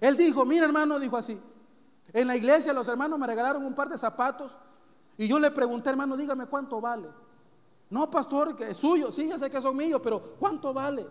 [0.00, 1.38] Él dijo, mira hermano, dijo así,
[2.12, 4.56] en la iglesia los hermanos me regalaron un par de zapatos
[5.16, 7.08] y yo le pregunté, hermano, dígame cuánto vale.
[7.90, 11.06] No, pastor, que es suyo, sí, ya sé que son míos, pero ¿cuánto vale?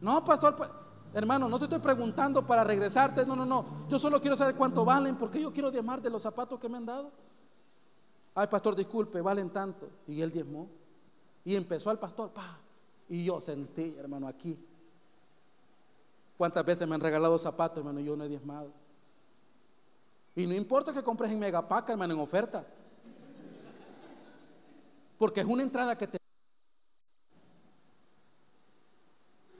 [0.00, 0.56] No, pastor,
[1.14, 3.86] hermano, no te estoy preguntando para regresarte, no, no, no.
[3.88, 6.78] Yo solo quiero saber cuánto valen porque yo quiero diezmar de los zapatos que me
[6.78, 7.10] han dado.
[8.34, 9.88] Ay, pastor, disculpe, valen tanto.
[10.06, 10.68] Y él diezmó.
[11.44, 12.58] Y empezó al pastor, pa.
[13.08, 14.58] Y yo sentí, hermano, aquí.
[16.38, 18.00] ¿Cuántas veces me han regalado zapatos, hermano?
[18.00, 18.70] Yo no he diezmado.
[20.34, 22.66] Y no importa que compres en Megapac, hermano, en oferta.
[25.18, 26.18] Porque es una entrada que te...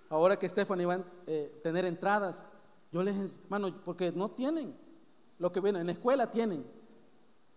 [0.08, 2.50] Ahora que Stephanie va a eh, tener entradas,
[2.90, 4.76] yo les, hermano, porque no tienen
[5.38, 6.64] lo que viene, en la escuela tienen.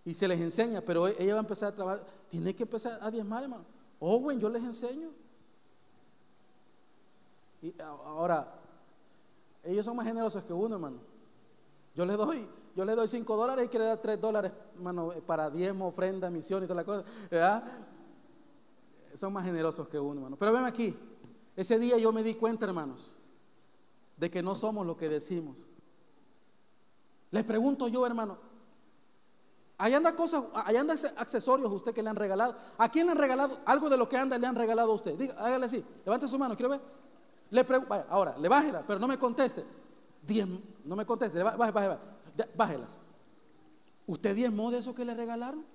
[0.06, 2.06] Y se les enseña, pero ella va a empezar a trabajar.
[2.30, 3.66] Tiene que empezar a diezmar, hermano.
[4.00, 5.10] Owen, yo les enseño.
[7.62, 8.54] Y ahora,
[9.64, 11.15] ellos son más generosos que uno, hermano.
[11.96, 15.50] Yo le doy, yo le doy 5 dólares y quiere dar 3 dólares, hermano, para
[15.50, 17.06] diezmo, ofrenda, misión y toda la cosa.
[17.32, 17.64] ¿verdad?
[19.14, 20.36] Son más generosos que uno, hermano.
[20.38, 20.94] Pero ven aquí,
[21.56, 23.14] ese día yo me di cuenta, hermanos,
[24.18, 25.70] de que no somos lo que decimos.
[27.32, 28.38] Les pregunto yo, hermano,
[29.78, 32.56] ahí anda cosas, ahí anda accesorios usted que le han regalado.
[32.78, 33.58] ¿A quién le han regalado?
[33.66, 35.18] Algo de lo que anda le han regalado a usted.
[35.18, 36.82] Diga, hágale así, levante su mano, quiero ver.
[37.52, 39.66] Le vaya, ahora, le bájela, pero no me conteste.
[40.84, 42.16] No me conteste, bájela, bájela
[42.56, 43.00] bájelas.
[44.08, 45.66] ¿Usted diezmó de eso que le regalaron?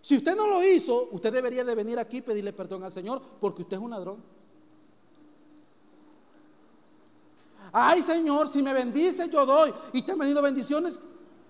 [0.00, 3.22] Si usted no lo hizo, usted debería de venir aquí y pedirle perdón al Señor
[3.40, 4.22] porque usted es un ladrón.
[7.72, 11.00] Ay Señor, si me bendice yo doy y te han venido bendiciones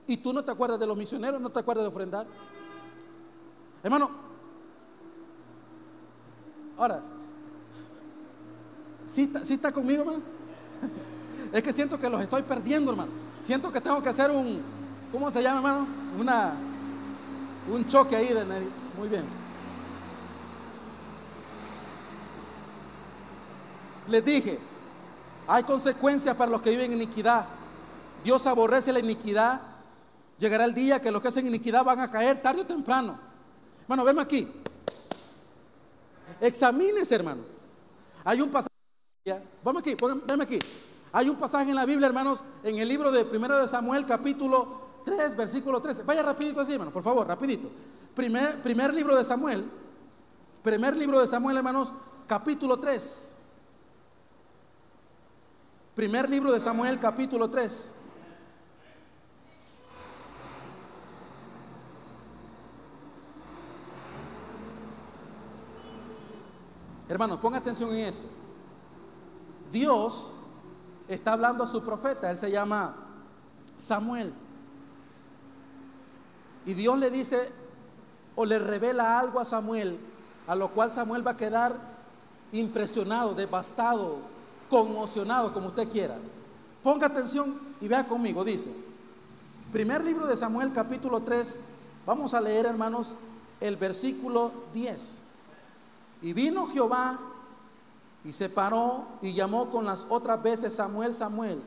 [0.06, 2.26] y tú no te acuerdas de los misioneros, no te acuerdas de ofrendar.
[3.82, 4.10] Hermano,
[6.76, 7.02] ahora,
[9.04, 10.41] ¿sí está, sí está conmigo, hermano?
[11.52, 13.10] Es que siento que los estoy perdiendo, hermano.
[13.40, 14.62] Siento que tengo que hacer un,
[15.12, 15.86] ¿cómo se llama, hermano?
[16.18, 16.54] Una,
[17.70, 18.44] un choque ahí de
[18.98, 19.24] Muy bien.
[24.08, 24.58] Les dije,
[25.46, 27.46] hay consecuencias para los que viven en iniquidad.
[28.24, 29.60] Dios aborrece la iniquidad.
[30.38, 33.18] Llegará el día que los que hacen iniquidad van a caer tarde o temprano.
[33.82, 34.48] Hermano, veme aquí.
[36.40, 37.42] Examínese, hermano.
[38.24, 38.72] Hay un pasaje.
[39.62, 40.58] Vamos aquí, veme aquí.
[41.12, 44.80] Hay un pasaje en la Biblia, hermanos, en el libro de Primero de Samuel, capítulo
[45.04, 46.04] 3, versículo 13.
[46.04, 47.68] Vaya rapidito así, hermano, por favor, rapidito.
[48.14, 49.64] Primer, primer libro de Samuel,
[50.62, 51.92] primer libro de Samuel, hermanos,
[52.26, 53.36] capítulo 3.
[55.94, 57.92] Primer libro de Samuel, capítulo 3.
[67.06, 68.24] Hermanos, ponga atención en eso.
[69.70, 70.30] Dios
[71.14, 72.94] está hablando a su profeta, él se llama
[73.76, 74.32] Samuel.
[76.64, 77.50] Y Dios le dice
[78.36, 79.98] o le revela algo a Samuel,
[80.46, 81.76] a lo cual Samuel va a quedar
[82.52, 84.18] impresionado, devastado,
[84.70, 86.18] conmocionado, como usted quiera.
[86.82, 88.72] Ponga atención y vea conmigo, dice,
[89.70, 91.60] primer libro de Samuel capítulo 3,
[92.06, 93.14] vamos a leer hermanos
[93.60, 95.22] el versículo 10.
[96.22, 97.18] Y vino Jehová
[98.24, 101.60] y se paró y llamó con las otras veces Samuel, Samuel.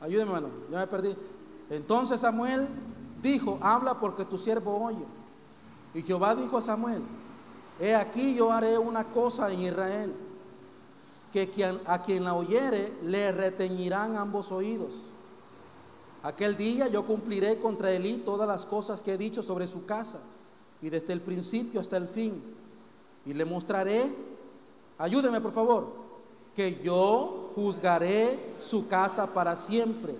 [0.00, 1.14] Ayúdeme, hermano, ya me perdí.
[1.68, 2.68] Entonces Samuel
[3.22, 5.04] dijo, habla porque tu siervo oye.
[5.94, 7.02] Y Jehová dijo a Samuel,
[7.78, 10.14] he aquí yo haré una cosa en Israel,
[11.32, 11.48] que
[11.86, 15.06] a quien la oyere le reteñirán ambos oídos.
[16.22, 20.20] Aquel día yo cumpliré contra Elí todas las cosas que he dicho sobre su casa,
[20.82, 22.42] y desde el principio hasta el fin.
[23.26, 24.10] Y le mostraré,
[24.98, 25.92] ayúdeme por favor,
[26.54, 30.16] que yo juzgaré su casa para siempre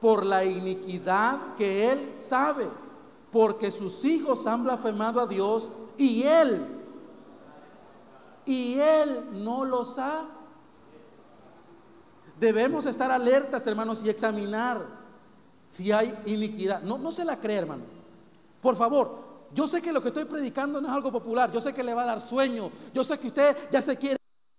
[0.00, 2.68] por la iniquidad que él sabe,
[3.32, 6.66] porque sus hijos han blasfemado a Dios y él,
[8.44, 10.28] y él no los ha.
[12.38, 14.84] Debemos estar alertas, hermanos, y examinar
[15.66, 16.82] si hay iniquidad.
[16.82, 17.84] No, no se la cree, hermano.
[18.60, 19.23] Por favor,
[19.54, 21.50] yo sé que lo que estoy predicando no es algo popular.
[21.52, 22.70] Yo sé que le va a dar sueño.
[22.92, 24.18] Yo sé que usted ya se quiere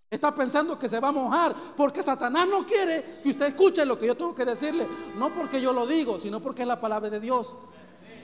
[0.09, 3.99] Está pensando que se va a mojar porque Satanás no quiere que usted escuche lo
[3.99, 4.87] que yo tengo que decirle.
[5.17, 7.55] No porque yo lo digo, sino porque es la palabra de Dios.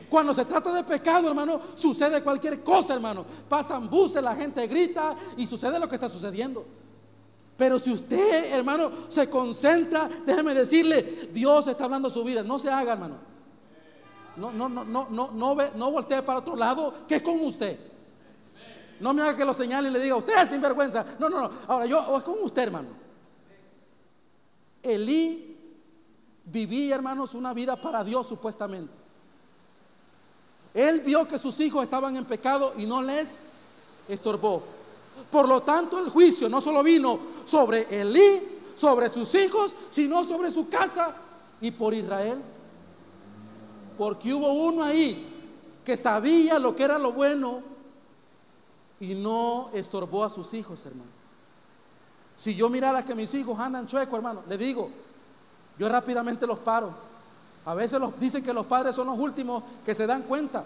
[0.10, 3.26] Cuando se trata de pecado, hermano, sucede cualquier cosa, hermano.
[3.50, 6.66] Pasan buses, la gente grita y sucede lo que está sucediendo.
[7.58, 12.44] Pero si usted, hermano, se concentra, déjeme decirle, Dios está hablando su vida.
[12.44, 13.31] No se haga, hermano.
[14.42, 17.40] No, no, no, no, no, no, ve, no voltee para otro lado, que es con
[17.42, 17.80] usted.
[19.00, 21.06] No me haga que lo señale y le diga, usted es sinvergüenza.
[21.20, 21.52] No, no, no.
[21.68, 22.90] Ahora yo, es con usted, hermano.
[24.82, 25.58] Elí
[26.46, 28.92] vivía, hermanos, una vida para Dios supuestamente.
[30.74, 33.44] Él vio que sus hijos estaban en pecado y no les
[34.08, 34.64] estorbó.
[35.30, 38.42] Por lo tanto, el juicio no solo vino sobre Elí,
[38.74, 41.16] sobre sus hijos, sino sobre su casa
[41.60, 42.42] y por Israel.
[44.02, 45.28] Porque hubo uno ahí
[45.86, 47.62] que sabía lo que era lo bueno
[49.00, 51.12] y no estorbó a sus hijos, hermano.
[52.36, 54.90] Si yo mirara que mis hijos andan chuecos, hermano, le digo,
[55.78, 56.92] yo rápidamente los paro.
[57.64, 60.66] A veces los, dicen que los padres son los últimos que se dan cuenta.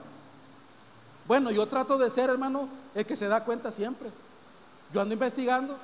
[1.27, 4.11] Bueno, yo trato de ser, hermano, el que se da cuenta siempre.
[4.93, 5.77] Yo ando investigando.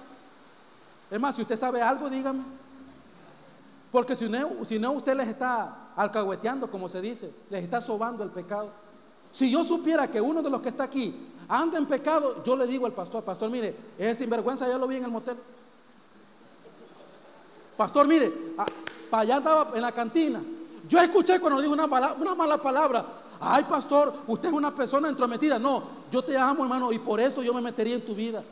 [1.10, 2.61] Es más, si usted sabe algo, dígame.
[3.92, 8.24] Porque si no, si no usted les está alcahueteando, como se dice, les está sobando
[8.24, 8.70] el pecado.
[9.32, 11.14] Si yo supiera que uno de los que está aquí
[11.48, 14.98] anda en pecado, yo le digo al pastor, pastor, mire, es sinvergüenza, ya lo vi
[14.98, 15.38] en el motel.
[17.76, 18.32] Pastor, mire,
[19.10, 20.42] para allá andaba en la cantina.
[20.88, 23.06] Yo escuché cuando dijo una mala palabra.
[23.40, 25.58] Ay, pastor, usted es una persona entrometida.
[25.58, 28.44] No, yo te amo, hermano, y por eso yo me metería en tu vida.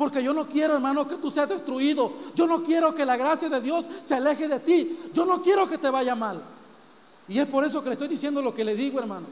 [0.00, 2.10] Porque yo no quiero, hermano, que tú seas destruido.
[2.34, 4.98] Yo no quiero que la gracia de Dios se aleje de ti.
[5.12, 6.40] Yo no quiero que te vaya mal.
[7.28, 9.26] Y es por eso que le estoy diciendo lo que le digo, hermano.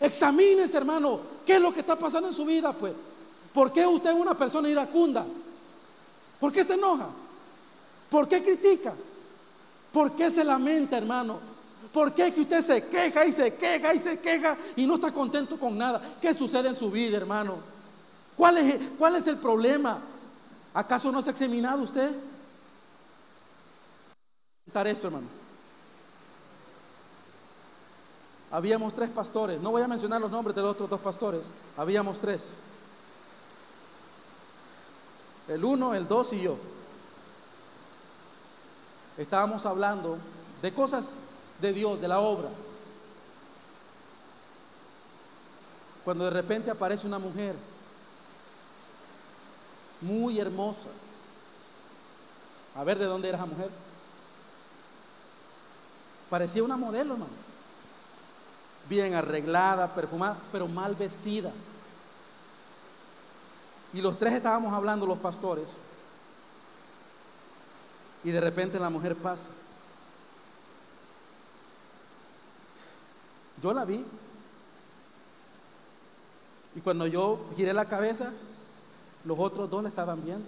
[0.00, 2.94] Examínese, hermano, qué es lo que está pasando en su vida, pues.
[3.52, 5.24] ¿Por qué usted es una persona iracunda?
[6.40, 7.06] ¿Por qué se enoja?
[8.10, 8.92] ¿Por qué critica?
[9.92, 11.38] ¿Por qué se lamenta, hermano?
[11.92, 15.12] ¿Por qué que usted se queja y se queja y se queja y no está
[15.12, 16.02] contento con nada?
[16.20, 17.73] ¿Qué sucede en su vida, hermano?
[18.36, 19.98] ¿Cuál es, cuál es el problema?
[20.72, 22.14] ¿Acaso no se ha examinado usted?
[24.86, 25.28] esto, hermano.
[28.54, 29.60] habíamos tres pastores.
[29.60, 31.50] No voy a mencionar los nombres de los otros dos pastores.
[31.76, 32.54] Habíamos tres.
[35.48, 36.56] El uno, el dos y yo.
[39.18, 40.18] Estábamos hablando
[40.62, 41.14] de cosas
[41.60, 42.48] de Dios, de la obra.
[46.04, 47.56] Cuando de repente aparece una mujer
[50.04, 50.88] muy hermosa.
[52.76, 53.70] A ver de dónde era esa mujer.
[56.30, 57.44] Parecía una modelo, hermano
[58.88, 61.50] bien arreglada, perfumada, pero mal vestida.
[63.92, 65.76] Y los tres estábamos hablando, los pastores,
[68.24, 69.50] y de repente la mujer pasa.
[73.62, 74.04] Yo la vi.
[76.74, 78.32] Y cuando yo giré la cabeza,
[79.24, 80.46] los otros dos la estaban viendo.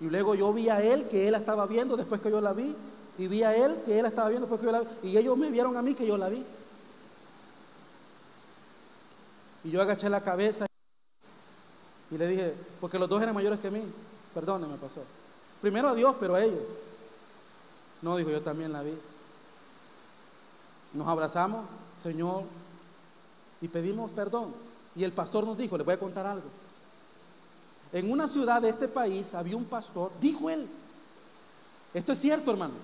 [0.00, 2.52] Y luego yo vi a él que él la estaba viendo después que yo la
[2.52, 2.74] vi.
[3.16, 4.86] Y vi a él que él estaba viendo porque yo la vi.
[5.10, 6.44] Y ellos me vieron a mí que yo la vi.
[9.64, 10.66] Y yo agaché la cabeza
[12.10, 13.82] y le dije, porque los dos eran mayores que mí.
[14.34, 15.02] Perdóneme, pasó.
[15.62, 16.60] Primero a Dios, pero a ellos.
[18.02, 18.92] No, dijo, yo también la vi.
[20.92, 21.64] Nos abrazamos,
[21.96, 22.44] Señor,
[23.60, 24.52] y pedimos perdón.
[24.96, 26.48] Y el pastor nos dijo, le voy a contar algo.
[27.92, 30.66] En una ciudad de este país había un pastor, dijo él,
[31.92, 32.74] esto es cierto, hermano.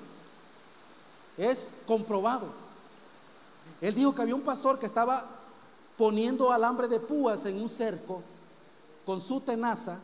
[1.37, 2.47] Es comprobado.
[3.81, 5.25] Él dijo que había un pastor que estaba
[5.97, 8.23] poniendo alambre de púas en un cerco
[9.05, 9.99] con su tenaza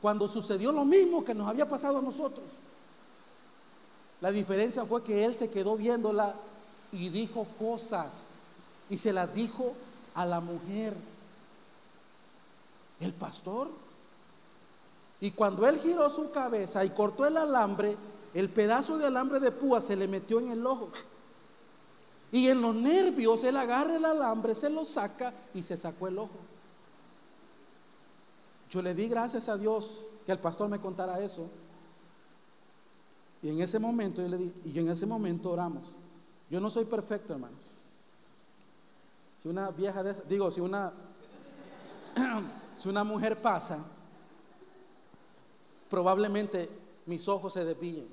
[0.00, 2.46] cuando sucedió lo mismo que nos había pasado a nosotros.
[4.20, 6.34] La diferencia fue que él se quedó viéndola
[6.92, 8.28] y dijo cosas
[8.88, 9.74] y se las dijo
[10.14, 10.94] a la mujer.
[13.00, 13.68] El pastor.
[15.20, 17.96] Y cuando él giró su cabeza y cortó el alambre,
[18.34, 20.90] el pedazo de alambre de púa se le metió en el ojo.
[22.32, 26.18] Y en los nervios él agarra el alambre, se lo saca y se sacó el
[26.18, 26.38] ojo.
[28.70, 31.46] Yo le di gracias a Dios que el pastor me contara eso.
[33.42, 35.82] Y en ese momento yo le di, y en ese momento oramos.
[36.50, 37.58] Yo no soy perfecto, hermanos.
[39.42, 40.92] Si una vieja de digo, si una
[42.76, 43.84] si una mujer pasa,
[45.90, 46.70] probablemente
[47.06, 48.08] mis ojos se desvíen.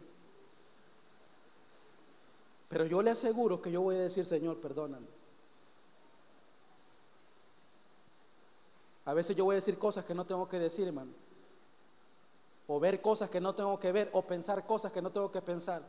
[2.67, 5.05] Pero yo le aseguro que yo voy a decir, Señor, perdóname.
[9.05, 11.11] A veces yo voy a decir cosas que no tengo que decir, hermano.
[12.67, 15.43] O ver cosas que no tengo que ver, o pensar cosas que no tengo que
[15.43, 15.83] pensar.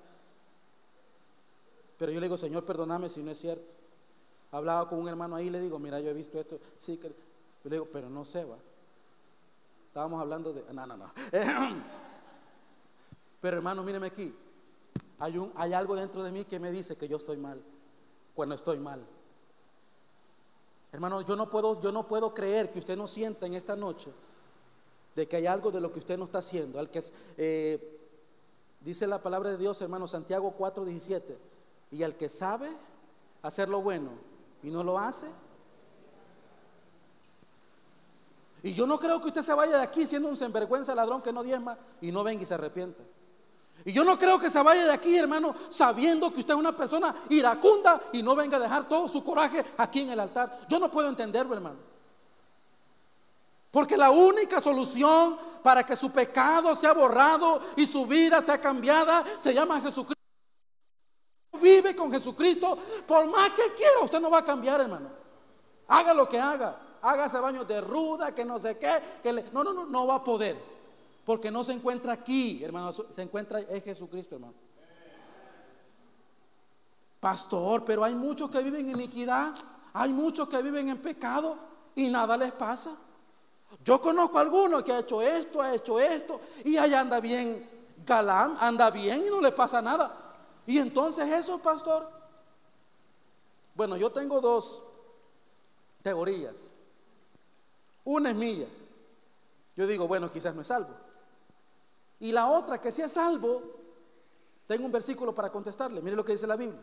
[1.99, 3.80] Pero yo le digo, Señor, perdóname si no es cierto.
[4.53, 6.59] Hablaba con un hermano ahí y le digo, mira, yo he visto esto.
[6.76, 6.98] Sí,
[7.64, 8.57] le digo, pero no se va.
[9.86, 10.64] Estábamos hablando de...
[10.72, 11.12] No, no, no.
[13.40, 14.34] pero hermano, míreme aquí.
[15.18, 17.62] Hay, un, hay algo dentro de mí que me dice que yo estoy mal.
[18.34, 19.05] Cuando estoy mal.
[20.92, 24.11] Hermano, yo no puedo, yo no puedo creer que usted no sienta en esta noche
[25.14, 26.80] de que hay algo de lo que usted no está haciendo.
[26.80, 27.01] Al que
[27.36, 28.01] eh,
[28.80, 31.38] dice la palabra de Dios, hermano, Santiago 4, 17.
[31.92, 32.68] Y al que sabe
[33.42, 34.30] hacer lo bueno
[34.62, 35.28] y no lo hace.
[38.62, 41.32] Y yo no creo que usted se vaya de aquí siendo un sinvergüenza ladrón que
[41.32, 43.02] no diezma y no venga y se arrepienta.
[43.84, 46.76] Y yo no creo que se vaya de aquí, hermano, sabiendo que usted es una
[46.76, 50.66] persona iracunda y no venga a dejar todo su coraje aquí en el altar.
[50.68, 51.78] Yo no puedo entenderlo, hermano.
[53.70, 59.24] Porque la única solución para que su pecado sea borrado y su vida sea cambiada
[59.38, 60.19] se llama Jesucristo.
[62.01, 65.11] Con Jesucristo, por más que quiera, usted no va a cambiar, hermano.
[65.86, 66.80] Haga lo que haga.
[67.03, 68.90] Hágase baños de ruda, que no sé qué.
[69.22, 70.57] Que No, no, no, no va a poder.
[71.26, 74.55] Porque no se encuentra aquí, hermano, se encuentra en Jesucristo, hermano.
[77.20, 79.53] Pastor, pero hay muchos que viven en iniquidad,
[79.92, 81.59] hay muchos que viven en pecado
[81.96, 82.92] y nada les pasa.
[83.84, 87.68] Yo conozco a algunos que ha hecho esto, ha hecho esto y allá anda bien
[88.07, 90.30] galán, anda bien y no le pasa nada.
[90.66, 92.11] Y entonces eso, pastor.
[93.74, 94.82] Bueno, yo tengo dos
[96.02, 96.72] teorías.
[98.04, 98.68] Una es mía.
[99.76, 100.94] Yo digo, bueno, quizás me salvo.
[102.18, 103.62] Y la otra, que si es salvo,
[104.66, 106.02] tengo un versículo para contestarle.
[106.02, 106.80] Mire lo que dice la Biblia.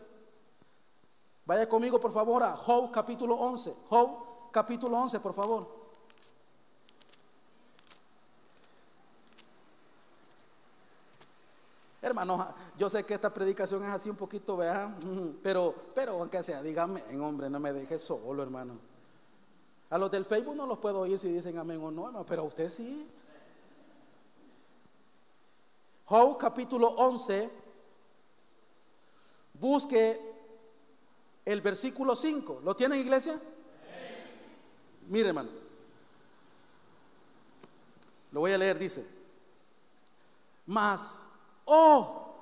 [1.46, 3.76] Vaya conmigo, por favor, a Job capítulo 11.
[3.88, 5.87] Job capítulo 11, por favor.
[12.08, 14.96] Hermano, yo sé que esta predicación es así un poquito, vea,
[15.44, 18.80] pero, pero aunque sea, dígame, hombre, no me deje solo, hermano.
[19.90, 22.44] A los del Facebook no los puedo oír si dicen amén o no, hermano, pero
[22.44, 23.08] a usted sí.
[26.06, 27.50] Job capítulo 11,
[29.60, 30.20] busque
[31.44, 32.62] el versículo 5.
[32.64, 33.38] ¿Lo tienen iglesia?
[35.10, 35.50] Mire hermano.
[38.32, 39.08] Lo voy a leer, dice.
[40.66, 41.27] Mas,
[41.68, 42.34] oh,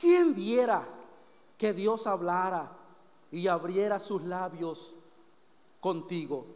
[0.00, 0.86] ¿quién diera
[1.58, 2.70] que Dios hablara
[3.30, 4.94] y abriera sus labios
[5.80, 6.46] contigo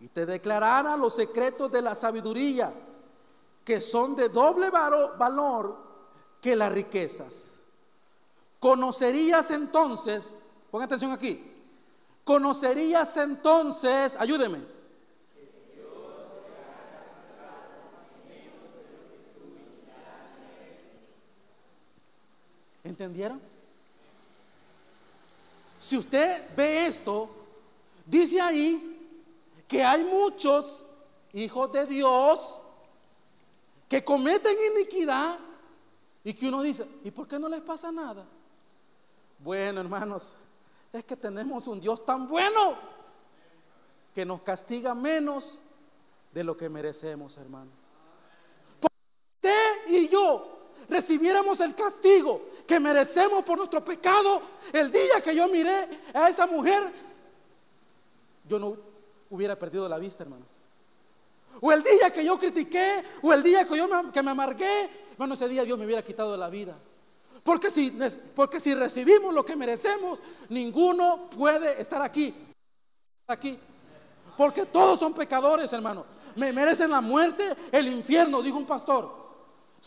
[0.00, 2.72] y te declarara los secretos de la sabiduría?
[3.66, 5.76] que son de doble valor
[6.40, 7.64] que las riquezas.
[8.60, 10.38] Conocerías entonces,
[10.70, 11.52] pon atención aquí,
[12.22, 14.75] conocerías entonces, ayúdeme.
[22.96, 23.38] ¿Entendieron?
[25.78, 27.28] Si usted ve esto,
[28.06, 29.20] dice ahí
[29.68, 30.88] que hay muchos
[31.34, 32.58] hijos de Dios
[33.86, 35.38] que cometen iniquidad
[36.24, 38.24] y que uno dice, ¿y por qué no les pasa nada?
[39.40, 40.38] Bueno, hermanos,
[40.90, 42.78] es que tenemos un Dios tan bueno
[44.14, 45.58] que nos castiga menos
[46.32, 47.70] de lo que merecemos, hermano.
[48.80, 48.96] Porque
[49.34, 50.55] usted y yo
[50.88, 56.46] recibiéramos el castigo que merecemos por nuestro pecado, el día que yo miré a esa
[56.46, 56.92] mujer,
[58.48, 58.76] yo no
[59.30, 60.44] hubiera perdido la vista, hermano.
[61.60, 64.88] O el día que yo critiqué, o el día que yo me, que me amargué,
[65.16, 66.76] bueno, ese día Dios me hubiera quitado la vida.
[67.42, 67.96] Porque si,
[68.34, 70.18] porque si recibimos lo que merecemos,
[70.48, 72.34] ninguno puede estar aquí.
[73.28, 73.58] Aquí.
[74.36, 76.04] Porque todos son pecadores, hermano.
[76.34, 79.25] me merecen la muerte, el infierno, dijo un pastor.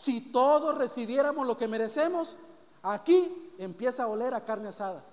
[0.00, 2.38] Si todos recibiéramos lo que merecemos,
[2.82, 5.04] aquí empieza a oler a carne asada.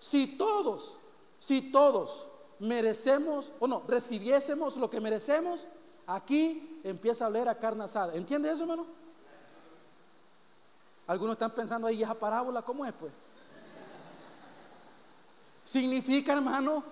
[0.00, 0.98] Si todos,
[1.38, 2.26] si todos
[2.58, 5.68] merecemos o no, recibiésemos lo que merecemos,
[6.08, 8.16] aquí empieza a oler a carne asada.
[8.16, 8.84] ¿Entiende eso, hermano?
[11.06, 13.12] Algunos están pensando ahí, esa parábola cómo es, pues?
[15.62, 16.82] Significa, hermano,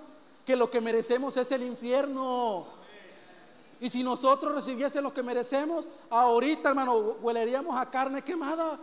[0.46, 2.78] que lo que merecemos es el infierno.
[3.80, 8.78] Y si nosotros recibiésemos lo que merecemos, ahorita, hermano, hueleríamos a carne quemada.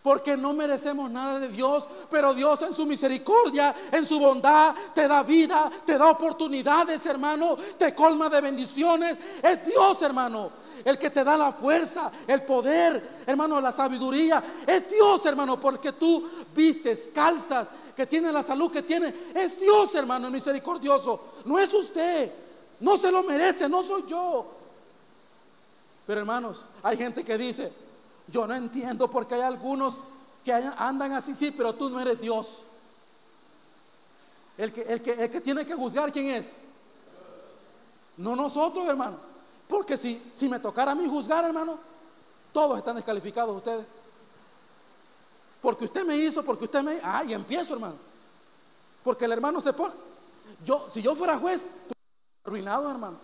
[0.00, 5.08] Porque no merecemos nada de Dios, pero Dios en su misericordia, en su bondad, te
[5.08, 9.18] da vida, te da oportunidades, hermano, te colma de bendiciones.
[9.42, 10.52] Es Dios, hermano,
[10.84, 14.42] el que te da la fuerza, el poder, hermano, la sabiduría.
[14.64, 19.12] Es Dios, hermano, porque tú vistes, calzas, que tiene la salud que tiene.
[19.34, 21.20] Es Dios, hermano, misericordioso.
[21.44, 22.30] No es usted.
[22.80, 24.46] No se lo merece, no soy yo.
[26.06, 27.72] Pero hermanos, hay gente que dice,
[28.28, 29.98] yo no entiendo porque hay algunos
[30.44, 32.62] que andan así, sí, pero tú no eres Dios.
[34.56, 36.56] El que, el que, el que tiene que juzgar, ¿quién es?
[38.16, 39.16] No nosotros, hermano.
[39.68, 41.78] Porque si, si me tocara a mí juzgar, hermano,
[42.52, 43.84] todos están descalificados ustedes.
[45.60, 46.98] Porque usted me hizo, porque usted me...
[47.02, 47.96] Ah, y empiezo, hermano.
[49.04, 49.94] Porque el hermano se pone...
[50.64, 51.68] Yo, si yo fuera juez,
[52.48, 53.16] arruinado, hermano.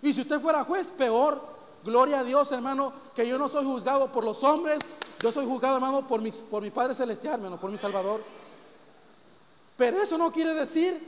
[0.00, 1.52] Y si usted fuera juez, peor.
[1.84, 4.80] Gloria a Dios, hermano, que yo no soy juzgado por los hombres,
[5.20, 8.22] yo soy juzgado, hermano, por, mis, por mi Padre Celestial, hermano, por mi Salvador.
[9.76, 11.00] Pero eso no quiere decir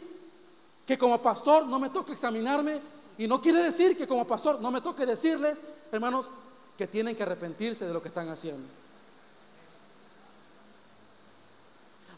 [0.84, 2.80] que como pastor no me toque examinarme
[3.16, 6.28] y no quiere decir que como pastor no me toque decirles, hermanos,
[6.76, 8.66] que tienen que arrepentirse de lo que están haciendo.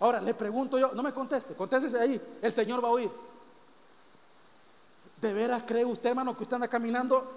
[0.01, 3.11] Ahora le pregunto yo, no me conteste, contéstese ahí, el Señor va a oír.
[5.27, 7.33] ¿De veras cree usted, hermano, que usted anda caminando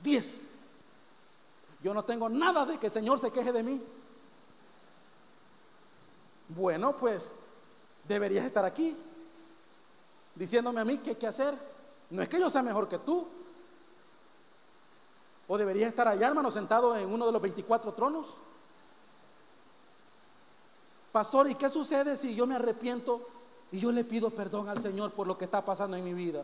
[0.00, 0.42] 10.
[1.82, 3.82] Yo no tengo nada de que el Señor se queje de mí.
[6.48, 7.36] Bueno, pues
[8.08, 8.96] deberías estar aquí
[10.34, 11.54] diciéndome a mí qué hay que hacer.
[12.08, 13.28] No es que yo sea mejor que tú.
[15.46, 18.28] O deberías estar allá, hermano, sentado en uno de los 24 tronos.
[21.12, 23.28] Pastor, ¿y qué sucede si yo me arrepiento
[23.70, 26.42] y yo le pido perdón al Señor por lo que está pasando en mi vida?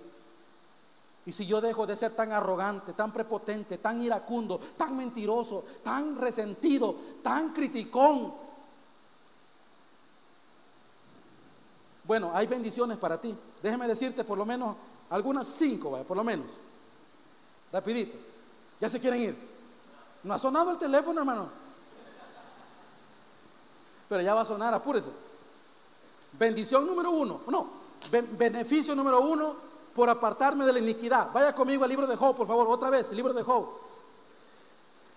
[1.27, 6.17] Y si yo dejo de ser tan arrogante, tan prepotente, tan iracundo, tan mentiroso, tan
[6.17, 8.33] resentido, tan criticón.
[12.05, 13.37] Bueno, hay bendiciones para ti.
[13.63, 14.75] Déjeme decirte por lo menos
[15.11, 16.59] algunas cinco, por lo menos.
[17.73, 18.17] Rapidito.
[18.81, 19.37] ¿Ya se quieren ir?
[20.23, 21.49] ¿No ha sonado el teléfono, hermano?
[24.09, 25.11] Pero ya va a sonar, apúrese.
[26.33, 27.43] Bendición número uno.
[27.47, 27.69] No,
[28.11, 31.31] beneficio número uno por apartarme de la iniquidad.
[31.33, 33.69] Vaya conmigo al libro de Job, por favor, otra vez, el libro de Job.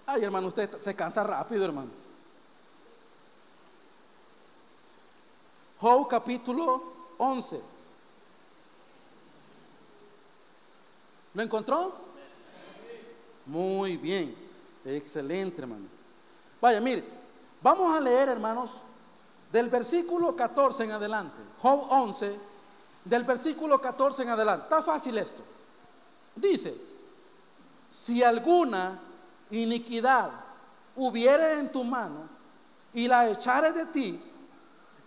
[0.06, 1.90] Ay, hermano, usted se cansa rápido, hermano.
[5.80, 6.84] Job capítulo
[7.18, 7.62] 11.
[11.34, 11.94] ¿Lo encontró?
[13.46, 14.36] Muy bien,
[14.86, 15.86] excelente, hermano.
[16.62, 17.04] Vaya, mire,
[17.62, 18.82] vamos a leer, hermanos,
[19.52, 21.42] del versículo 14 en adelante.
[21.62, 22.40] Job 11,
[23.06, 24.64] del versículo 14 en adelante.
[24.64, 25.42] Está fácil esto.
[26.36, 26.76] Dice,
[27.90, 29.00] si alguna
[29.52, 30.32] iniquidad
[30.96, 32.28] hubiere en tu mano
[32.94, 34.22] y la echares de ti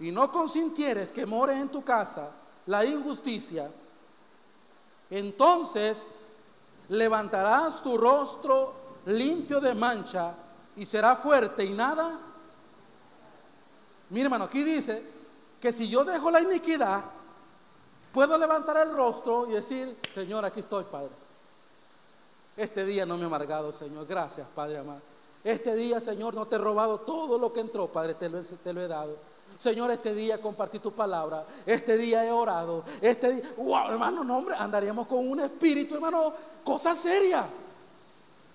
[0.01, 2.30] y no consintieres que more en tu casa
[2.66, 3.70] la injusticia,
[5.11, 6.07] entonces
[6.88, 8.74] levantarás tu rostro
[9.07, 10.34] limpio de mancha
[10.76, 12.18] y será fuerte y nada.
[14.11, 15.03] Mira hermano, aquí dice
[15.61, 17.03] que si yo dejo la iniquidad,
[18.12, 21.11] Puedo levantar el rostro y decir, Señor, aquí estoy, Padre.
[22.57, 24.07] Este día no me he amargado, Señor.
[24.07, 25.00] Gracias, Padre amado.
[25.44, 28.88] Este día, Señor, no te he robado todo lo que entró, Padre, te lo, he
[28.88, 29.16] dado.
[29.59, 31.44] Señor, este día compartí tu palabra.
[31.64, 32.82] Este día he orado.
[33.00, 36.32] Este día, wow, hermano, no, hombre, andaríamos con un espíritu, hermano,
[36.64, 37.46] cosa seria.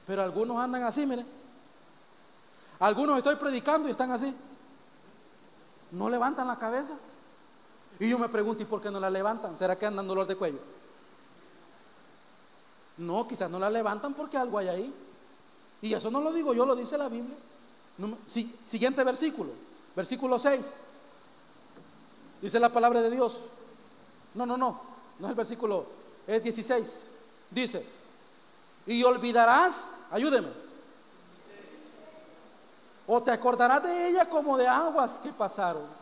[0.06, 1.26] Pero algunos andan así, miren.
[2.80, 4.36] Algunos estoy predicando y están así.
[5.92, 6.98] No levantan la cabeza.
[8.02, 9.56] Y yo me pregunto, ¿y por qué no la levantan?
[9.56, 10.58] ¿Será que andan dolor de cuello?
[12.98, 14.94] No, quizás no la levantan porque algo hay ahí.
[15.84, 17.38] Y eso no lo digo yo, lo dice la Biblia.
[18.66, 19.52] siguiente versículo,
[19.96, 20.78] versículo 6.
[22.42, 23.46] Dice la palabra de Dios.
[24.34, 24.82] No, no, no,
[25.20, 25.86] no es el versículo,
[26.26, 27.12] es 16.
[27.52, 27.86] Dice,
[28.88, 30.48] y olvidarás, ayúdeme,
[33.06, 36.01] o te acordarás de ella como de aguas que pasaron.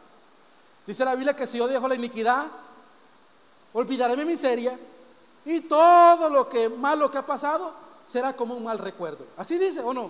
[0.90, 2.48] Dice la Biblia que si yo dejo la iniquidad,
[3.74, 4.76] olvidaré mi miseria
[5.46, 7.72] y todo lo que malo que ha pasado
[8.08, 9.24] será como un mal recuerdo.
[9.38, 10.10] ¿Así dice o no?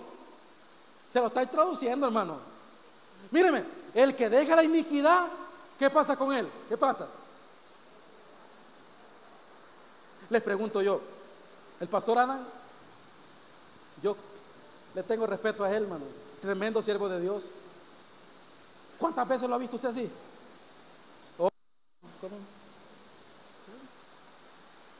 [1.10, 2.38] Se lo está traduciendo, hermano.
[3.30, 3.62] Míreme,
[3.92, 5.26] el que deja la iniquidad,
[5.78, 6.48] ¿qué pasa con él?
[6.66, 7.06] ¿Qué pasa?
[10.30, 10.98] Les pregunto yo,
[11.78, 12.40] el pastor Ana,
[14.02, 14.16] yo
[14.94, 16.06] le tengo respeto a él, hermano,
[16.40, 17.50] tremendo siervo de Dios.
[18.98, 20.10] ¿Cuántas veces lo ha visto usted así?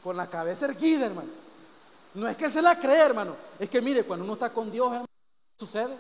[0.03, 1.29] Con la cabeza erguida, hermano.
[2.15, 3.37] No es que se la cree, hermano.
[3.59, 5.05] Es que mire, cuando uno está con Dios,
[5.59, 5.97] sucede.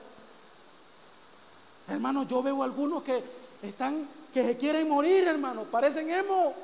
[1.89, 3.23] Hermano, yo veo algunos que
[3.63, 5.65] están, que se quieren morir, hermano.
[5.65, 6.55] Parecen emo.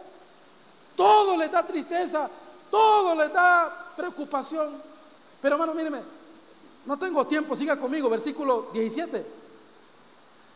[0.96, 2.28] Todo les da tristeza,
[2.70, 4.80] todo les da preocupación.
[5.42, 6.00] Pero hermano, míreme,
[6.86, 9.26] no tengo tiempo, siga conmigo, versículo 17.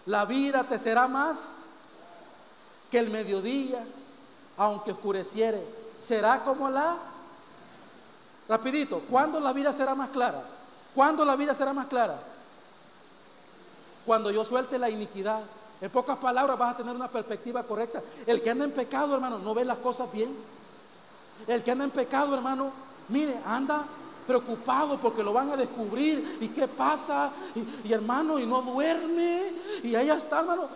[0.06, 1.52] La vida te será más
[2.90, 3.84] que el mediodía,
[4.56, 5.62] aunque oscureciere.
[5.98, 6.96] Será como la...
[8.48, 10.42] Rapidito, ¿cuándo la vida será más clara?
[10.94, 12.18] ¿Cuándo la vida será más clara?
[14.04, 15.40] Cuando yo suelte la iniquidad.
[15.80, 18.02] En pocas palabras vas a tener una perspectiva correcta.
[18.26, 20.34] El que anda en pecado, hermano, no ve las cosas bien.
[21.46, 22.72] El que anda en pecado, hermano,
[23.08, 23.86] mire, anda
[24.26, 26.38] preocupado porque lo van a descubrir.
[26.40, 27.30] ¿Y qué pasa?
[27.84, 29.52] Y, hermano, y no duerme.
[29.82, 30.68] Y ahí está, hermano.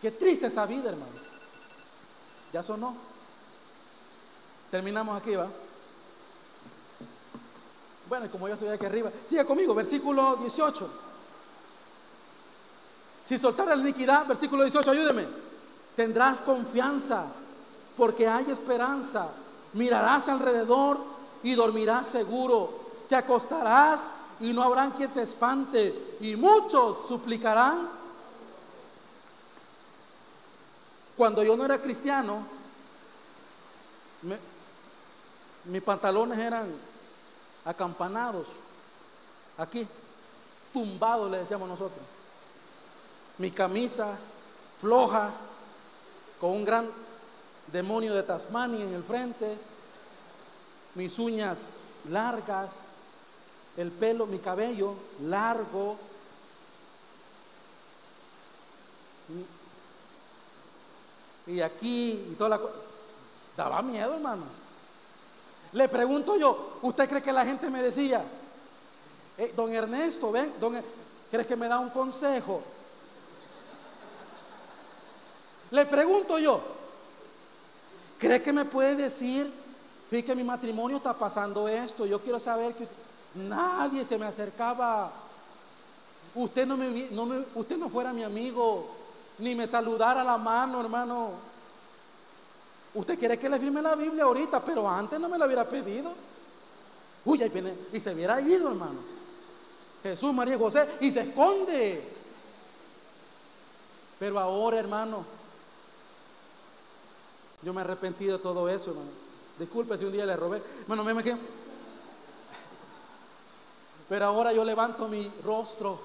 [0.00, 1.19] Qué triste esa vida, hermano.
[2.52, 2.94] Ya sonó.
[4.70, 5.48] Terminamos aquí, ¿va?
[8.08, 10.90] Bueno, como yo estoy aquí arriba, siga conmigo, versículo 18.
[13.22, 15.26] Si soltara la iniquidad, versículo 18, ayúdeme.
[15.94, 17.26] Tendrás confianza
[17.96, 19.28] porque hay esperanza.
[19.74, 20.98] Mirarás alrededor
[21.42, 22.70] y dormirás seguro.
[23.08, 26.16] Te acostarás y no habrá quien te espante.
[26.20, 27.99] Y muchos suplicarán.
[31.20, 32.42] Cuando yo no era cristiano,
[35.66, 36.66] mis pantalones eran
[37.66, 38.46] acampanados,
[39.58, 39.86] aquí,
[40.72, 42.00] tumbados le decíamos nosotros.
[43.36, 44.18] Mi camisa
[44.80, 45.30] floja,
[46.40, 46.88] con un gran
[47.66, 49.58] demonio de Tasmania en el frente,
[50.94, 51.74] mis uñas
[52.08, 52.84] largas,
[53.76, 55.98] el pelo, mi cabello largo.
[61.50, 62.74] Y aquí y toda la cosa.
[63.56, 64.44] Daba miedo, hermano.
[65.72, 68.24] Le pregunto yo, ¿usted cree que la gente me decía,
[69.38, 70.82] eh, don Ernesto, ven, don,
[71.30, 72.60] ¿crees que me da un consejo?
[75.70, 76.60] Le pregunto yo,
[78.18, 79.60] ¿cree que me puede decir
[80.10, 82.04] Fíjate que mi matrimonio está pasando esto.
[82.04, 82.84] Yo quiero saber que
[83.36, 85.12] nadie se me acercaba.
[86.34, 88.88] Usted no, me, usted no fuera mi amigo,
[89.40, 91.30] ni me saludara la mano, hermano.
[92.94, 96.12] Usted quiere que le firme la Biblia ahorita, pero antes no me la hubiera pedido.
[97.24, 98.98] Uy, ahí viene, y se hubiera ido, hermano.
[100.02, 102.02] Jesús, María y José, y se esconde.
[104.18, 105.24] Pero ahora, hermano,
[107.62, 109.10] yo me he arrepentido de todo eso, hermano.
[109.58, 110.62] Disculpe si un día le robé.
[110.86, 111.38] Bueno, me imagino.
[114.08, 116.00] Pero ahora yo levanto mi rostro.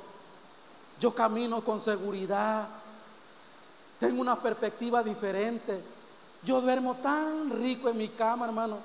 [0.99, 2.67] Yo camino con seguridad.
[4.05, 5.81] Tengo una perspectiva diferente.
[6.43, 8.77] Yo duermo tan rico en mi cama, hermano.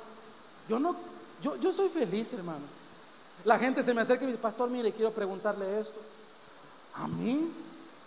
[0.66, 0.96] Yo no,
[1.42, 2.64] yo, yo soy feliz, hermano.
[3.44, 6.00] La gente se me acerca y me dice, pastor, mire, quiero preguntarle esto.
[6.94, 7.50] ¿A mí?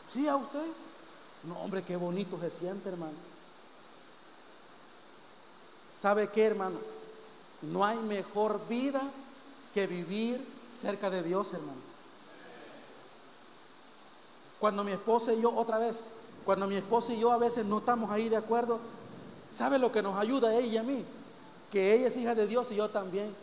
[0.07, 0.66] ¿Sí a usted?
[1.43, 3.14] No, hombre, qué bonito se siente, hermano.
[5.95, 6.78] ¿Sabe qué, hermano?
[7.61, 9.01] No hay mejor vida
[9.72, 11.82] que vivir cerca de Dios, hermano.
[14.59, 16.09] Cuando mi esposa y yo, otra vez,
[16.46, 18.80] cuando mi esposa y yo a veces no estamos ahí de acuerdo,
[19.52, 21.04] ¿sabe lo que nos ayuda a ella y a mí?
[21.72, 23.34] Que ella es hija de Dios y yo también.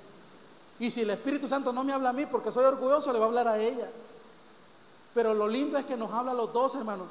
[0.79, 3.27] Y si el Espíritu Santo no me habla a mí porque soy orgulloso, le va
[3.27, 3.91] a hablar a ella.
[5.15, 7.05] Pero lo lindo es que nos habla a los dos, hermano.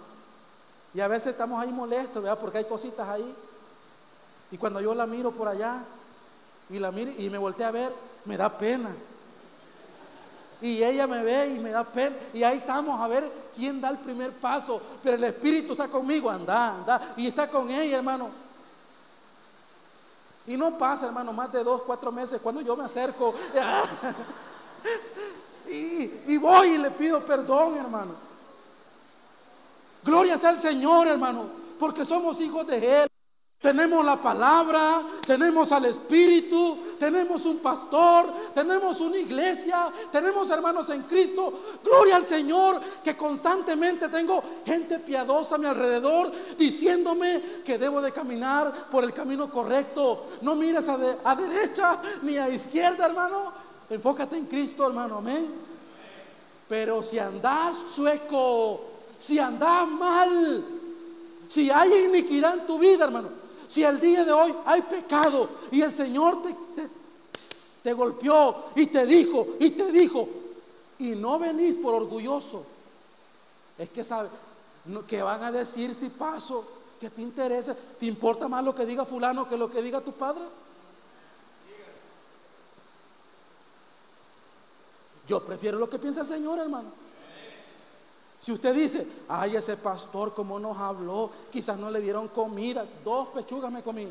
[0.93, 2.39] Y a veces estamos ahí molestos, ¿verdad?
[2.39, 3.35] Porque hay cositas ahí.
[4.51, 5.83] Y cuando yo la miro por allá
[6.69, 7.93] y la miro y me volteé a ver,
[8.25, 8.95] me da pena.
[10.61, 12.15] Y ella me ve y me da pena.
[12.33, 14.81] Y ahí estamos a ver quién da el primer paso.
[15.01, 17.13] Pero el Espíritu está conmigo, anda, anda.
[17.15, 18.29] Y está con ella, hermano.
[20.47, 23.33] Y no pasa, hermano, más de dos, cuatro meses cuando yo me acerco.
[25.69, 28.11] y, y voy y le pido perdón, hermano.
[30.03, 31.49] Gloria sea al Señor, hermano.
[31.77, 33.08] Porque somos hijos de Él.
[33.61, 41.03] Tenemos la palabra, tenemos al Espíritu, tenemos un pastor, tenemos una iglesia, tenemos hermanos en
[41.03, 41.59] Cristo.
[41.83, 48.13] Gloria al Señor, que constantemente tengo gente piadosa a mi alrededor diciéndome que debo de
[48.13, 50.27] caminar por el camino correcto.
[50.39, 53.51] No mires a, derecha ni a izquierda, hermano.
[53.89, 55.17] Enfócate en Cristo, hermano.
[55.17, 55.51] Amén.
[56.69, 58.85] Pero si andas chueco,
[59.17, 60.63] si andas mal,
[61.49, 63.38] si hay iniquidad en tu vida, hermano
[63.69, 66.55] si el día de hoy hay pecado y el Señor te,
[67.83, 70.27] te, golpeó y te dijo y te dijo
[70.97, 72.65] y no venís por orgulloso,
[73.77, 74.27] es que sabe
[75.07, 76.65] que van a decir si paso,
[76.99, 80.13] que te interesa, ¿te importa más lo que diga fulano que lo que diga tu
[80.13, 80.43] padre?
[85.27, 86.89] Yo prefiero lo que piensa el Señor, hermano.
[88.39, 93.27] Si usted dice, ay, ese pastor, como nos habló, quizás no le dieron comida, dos
[93.29, 94.07] pechugas me comí.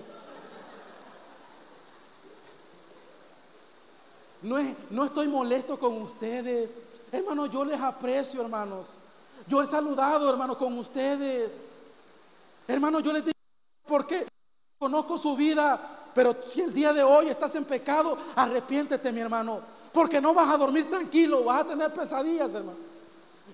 [4.43, 4.57] No,
[4.91, 6.77] no estoy molesto con ustedes.
[7.11, 8.89] Hermano, yo les aprecio, hermanos.
[9.47, 11.63] Yo he saludado, hermano, con ustedes.
[12.67, 13.39] Hermano, yo les digo,
[13.87, 14.27] porque
[14.79, 19.61] conozco su vida, pero si el día de hoy estás en pecado, arrepiéntete, mi hermano.
[19.91, 22.88] Porque no vas a dormir tranquilo, vas a tener pesadillas, hermano.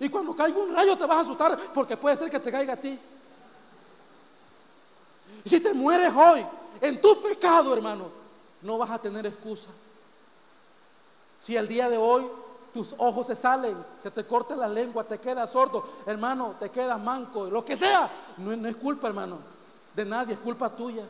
[0.01, 2.75] Y cuando caiga un rayo te vas a asustar porque puede ser que te caiga
[2.75, 2.99] a ti.
[5.45, 6.45] Y si te mueres hoy
[6.81, 8.09] en tu pecado, hermano,
[8.63, 9.71] no vas a tener excusa.
[11.39, 12.29] Si el día de hoy
[12.73, 17.01] tus ojos se salen, se te corta la lengua, te quedas sordo, hermano, te quedas
[17.01, 19.39] manco, lo que sea, no, no es culpa, hermano,
[19.95, 21.05] de nadie, es culpa tuya.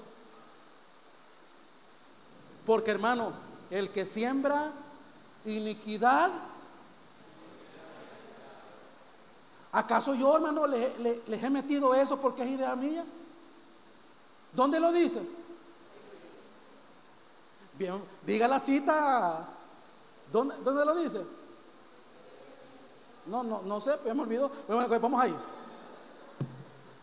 [2.66, 3.32] Porque, hermano,
[3.70, 4.72] el que siembra
[5.45, 6.30] iniquidad
[9.75, 13.05] ¿Acaso yo, hermano, les, he metido eso porque es idea mía?
[14.53, 15.20] ¿Dónde lo dice?
[17.77, 19.49] Bien, diga la cita.
[20.31, 21.27] ¿Dónde, dónde lo dice?
[23.27, 24.49] No, no, no sé, ya me olvidó.
[24.68, 25.35] Bueno, pues vamos ahí.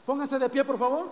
[0.06, 1.10] Pónganse de pie, por favor.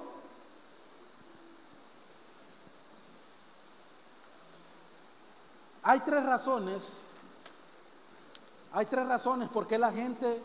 [5.83, 7.07] Hay tres razones.
[8.71, 10.41] Hay tres razones por qué la gente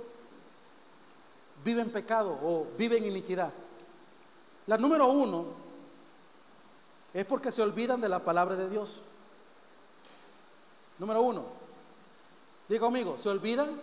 [1.64, 3.52] vive en pecado o vive en iniquidad.
[4.66, 5.46] La número uno
[7.12, 9.00] es porque se olvidan de la palabra de Dios.
[10.98, 11.44] Número uno,
[12.68, 13.80] diga conmigo, ¿se olvidan?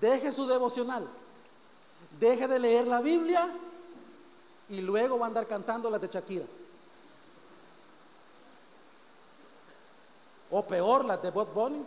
[0.00, 1.06] Deje su devocional,
[2.18, 3.48] deje de leer la Biblia
[4.70, 6.46] y luego va a andar cantando las de Shakira.
[10.50, 11.84] O peor, las de Bob Bunny.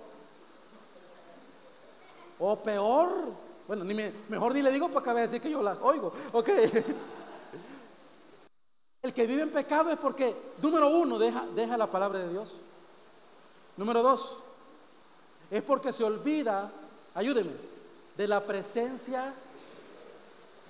[2.40, 3.32] O peor,
[3.68, 3.94] bueno, ni
[4.30, 6.14] mejor ni le digo para que decir que yo la oigo.
[6.32, 6.50] Ok.
[9.02, 12.54] El que vive en pecado es porque, número uno, deja, deja la palabra de Dios.
[13.76, 14.38] Número dos,
[15.52, 16.72] es porque se olvida,
[17.14, 17.52] ayúdeme,
[18.16, 19.34] de la presencia.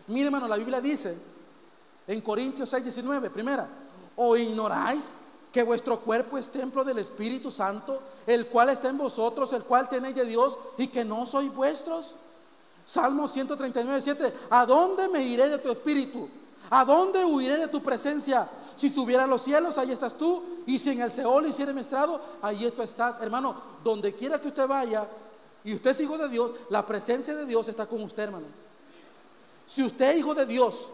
[0.08, 1.16] Mire, hermano, la Biblia dice
[2.08, 3.68] en Corintios 6, 19, primera,
[4.16, 5.16] o ignoráis
[5.54, 9.88] que vuestro cuerpo es templo del Espíritu Santo, el cual está en vosotros, el cual
[9.88, 12.16] tenéis de Dios y que no sois vuestros.
[12.84, 16.28] Salmo 139, 7, ¿a dónde me iré de tu espíritu?
[16.72, 18.50] ¿A dónde huiré de tu presencia?
[18.76, 20.42] Si subiera a los cielos, ahí estás tú.
[20.66, 23.22] Y si en el Seol hiciera estrado, ahí tú estás.
[23.22, 25.08] Hermano, donde quiera que usted vaya
[25.64, 28.48] y usted es hijo de Dios, la presencia de Dios está con usted, hermano.
[29.68, 30.90] Si usted es hijo de Dios,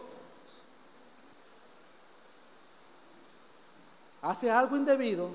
[4.22, 5.30] hace algo indebido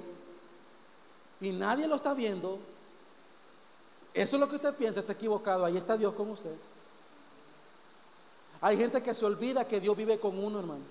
[1.42, 2.60] y nadie lo está viendo,
[4.14, 6.56] eso es lo que usted piensa, está equivocado, ahí está Dios con usted.
[8.62, 10.84] Hay gente que se olvida que Dios vive con uno, hermano.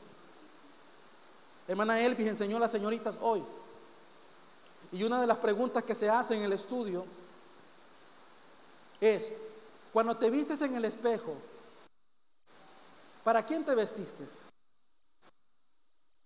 [1.67, 3.43] Hermana Elvis enseñó a las señoritas hoy.
[4.93, 7.05] Y una de las preguntas que se hace en el estudio
[9.01, 9.33] es,
[9.93, 11.35] cuando te vistes en el espejo,
[13.25, 14.25] ¿para quién te vestiste?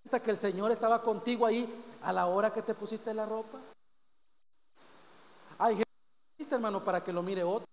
[0.09, 1.69] Que el Señor estaba contigo ahí
[2.03, 3.59] a la hora que te pusiste la ropa?
[5.59, 5.77] Hay
[6.39, 7.67] gente, hermano, para que lo mire otro.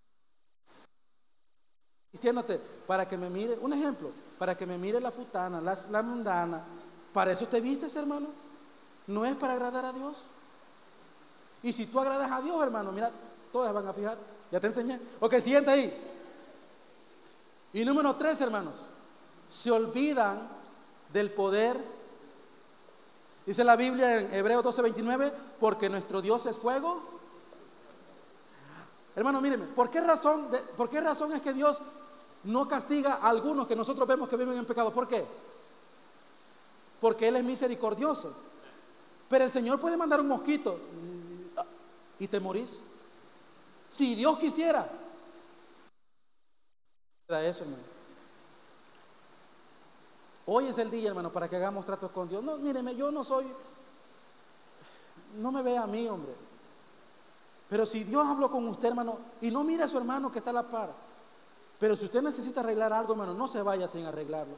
[2.12, 6.02] Diciéndote, para que me mire, un ejemplo, para que me mire la futana, la, la
[6.02, 6.64] mundana.
[7.14, 8.28] Para eso te vistes, hermano.
[9.08, 10.26] No es para agradar a Dios.
[11.64, 13.12] Y si tú agradas a Dios, hermano, mira,
[13.52, 14.18] todas van a fijar.
[14.52, 15.00] Ya te enseñé.
[15.20, 16.12] Ok, siguiente ahí.
[17.74, 18.88] Y número tres, hermanos.
[19.50, 20.48] Se olvidan
[21.12, 21.95] del poder
[23.46, 27.04] Dice la Biblia en Hebreos 12:29, porque nuestro Dios es fuego.
[29.16, 31.82] Hermano, míreme, ¿por qué razón, ¿por qué razón es que Dios
[32.46, 34.94] no castiga a algunos que nosotros vemos que viven en pecado.
[34.94, 35.26] ¿Por qué?
[37.02, 38.34] Porque Él es misericordioso.
[39.28, 40.78] Pero el Señor puede mandar un mosquito
[42.20, 42.78] y te morís.
[43.90, 44.88] Si Dios quisiera.
[47.28, 47.95] Eso, hermano.
[50.48, 52.44] Hoy es el día, hermano, para que hagamos tratos con Dios.
[52.44, 53.46] No, míreme, yo no soy,
[55.38, 56.34] no me ve a mí, hombre.
[57.70, 60.52] Pero si Dios habló con usted, hermano, y no mire a su hermano que está
[60.52, 60.92] a la par.
[61.80, 64.56] Pero si usted necesita arreglar algo, hermano, no se vaya sin arreglarlo.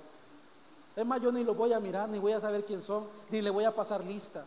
[0.96, 3.42] Es más, yo ni lo voy a mirar, ni voy a saber quién son, ni
[3.42, 4.44] le voy a pasar lista.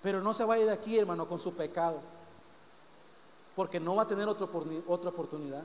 [0.00, 1.98] Pero no se vaya de aquí, hermano, con su pecado.
[3.54, 5.62] Porque no va a tener otra, oportunidad.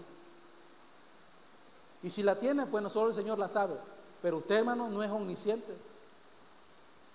[2.03, 3.75] Y si la tiene, pues solo el Señor la sabe.
[4.21, 5.73] Pero usted, hermano, no es omnisciente.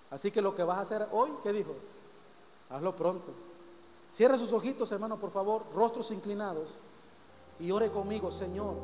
[0.09, 1.75] Así que lo que vas a hacer hoy, ¿qué dijo?
[2.69, 3.31] Hazlo pronto.
[4.11, 6.75] Cierre sus ojitos, hermano, por favor, rostros inclinados.
[7.59, 8.75] Y ore conmigo, Señor.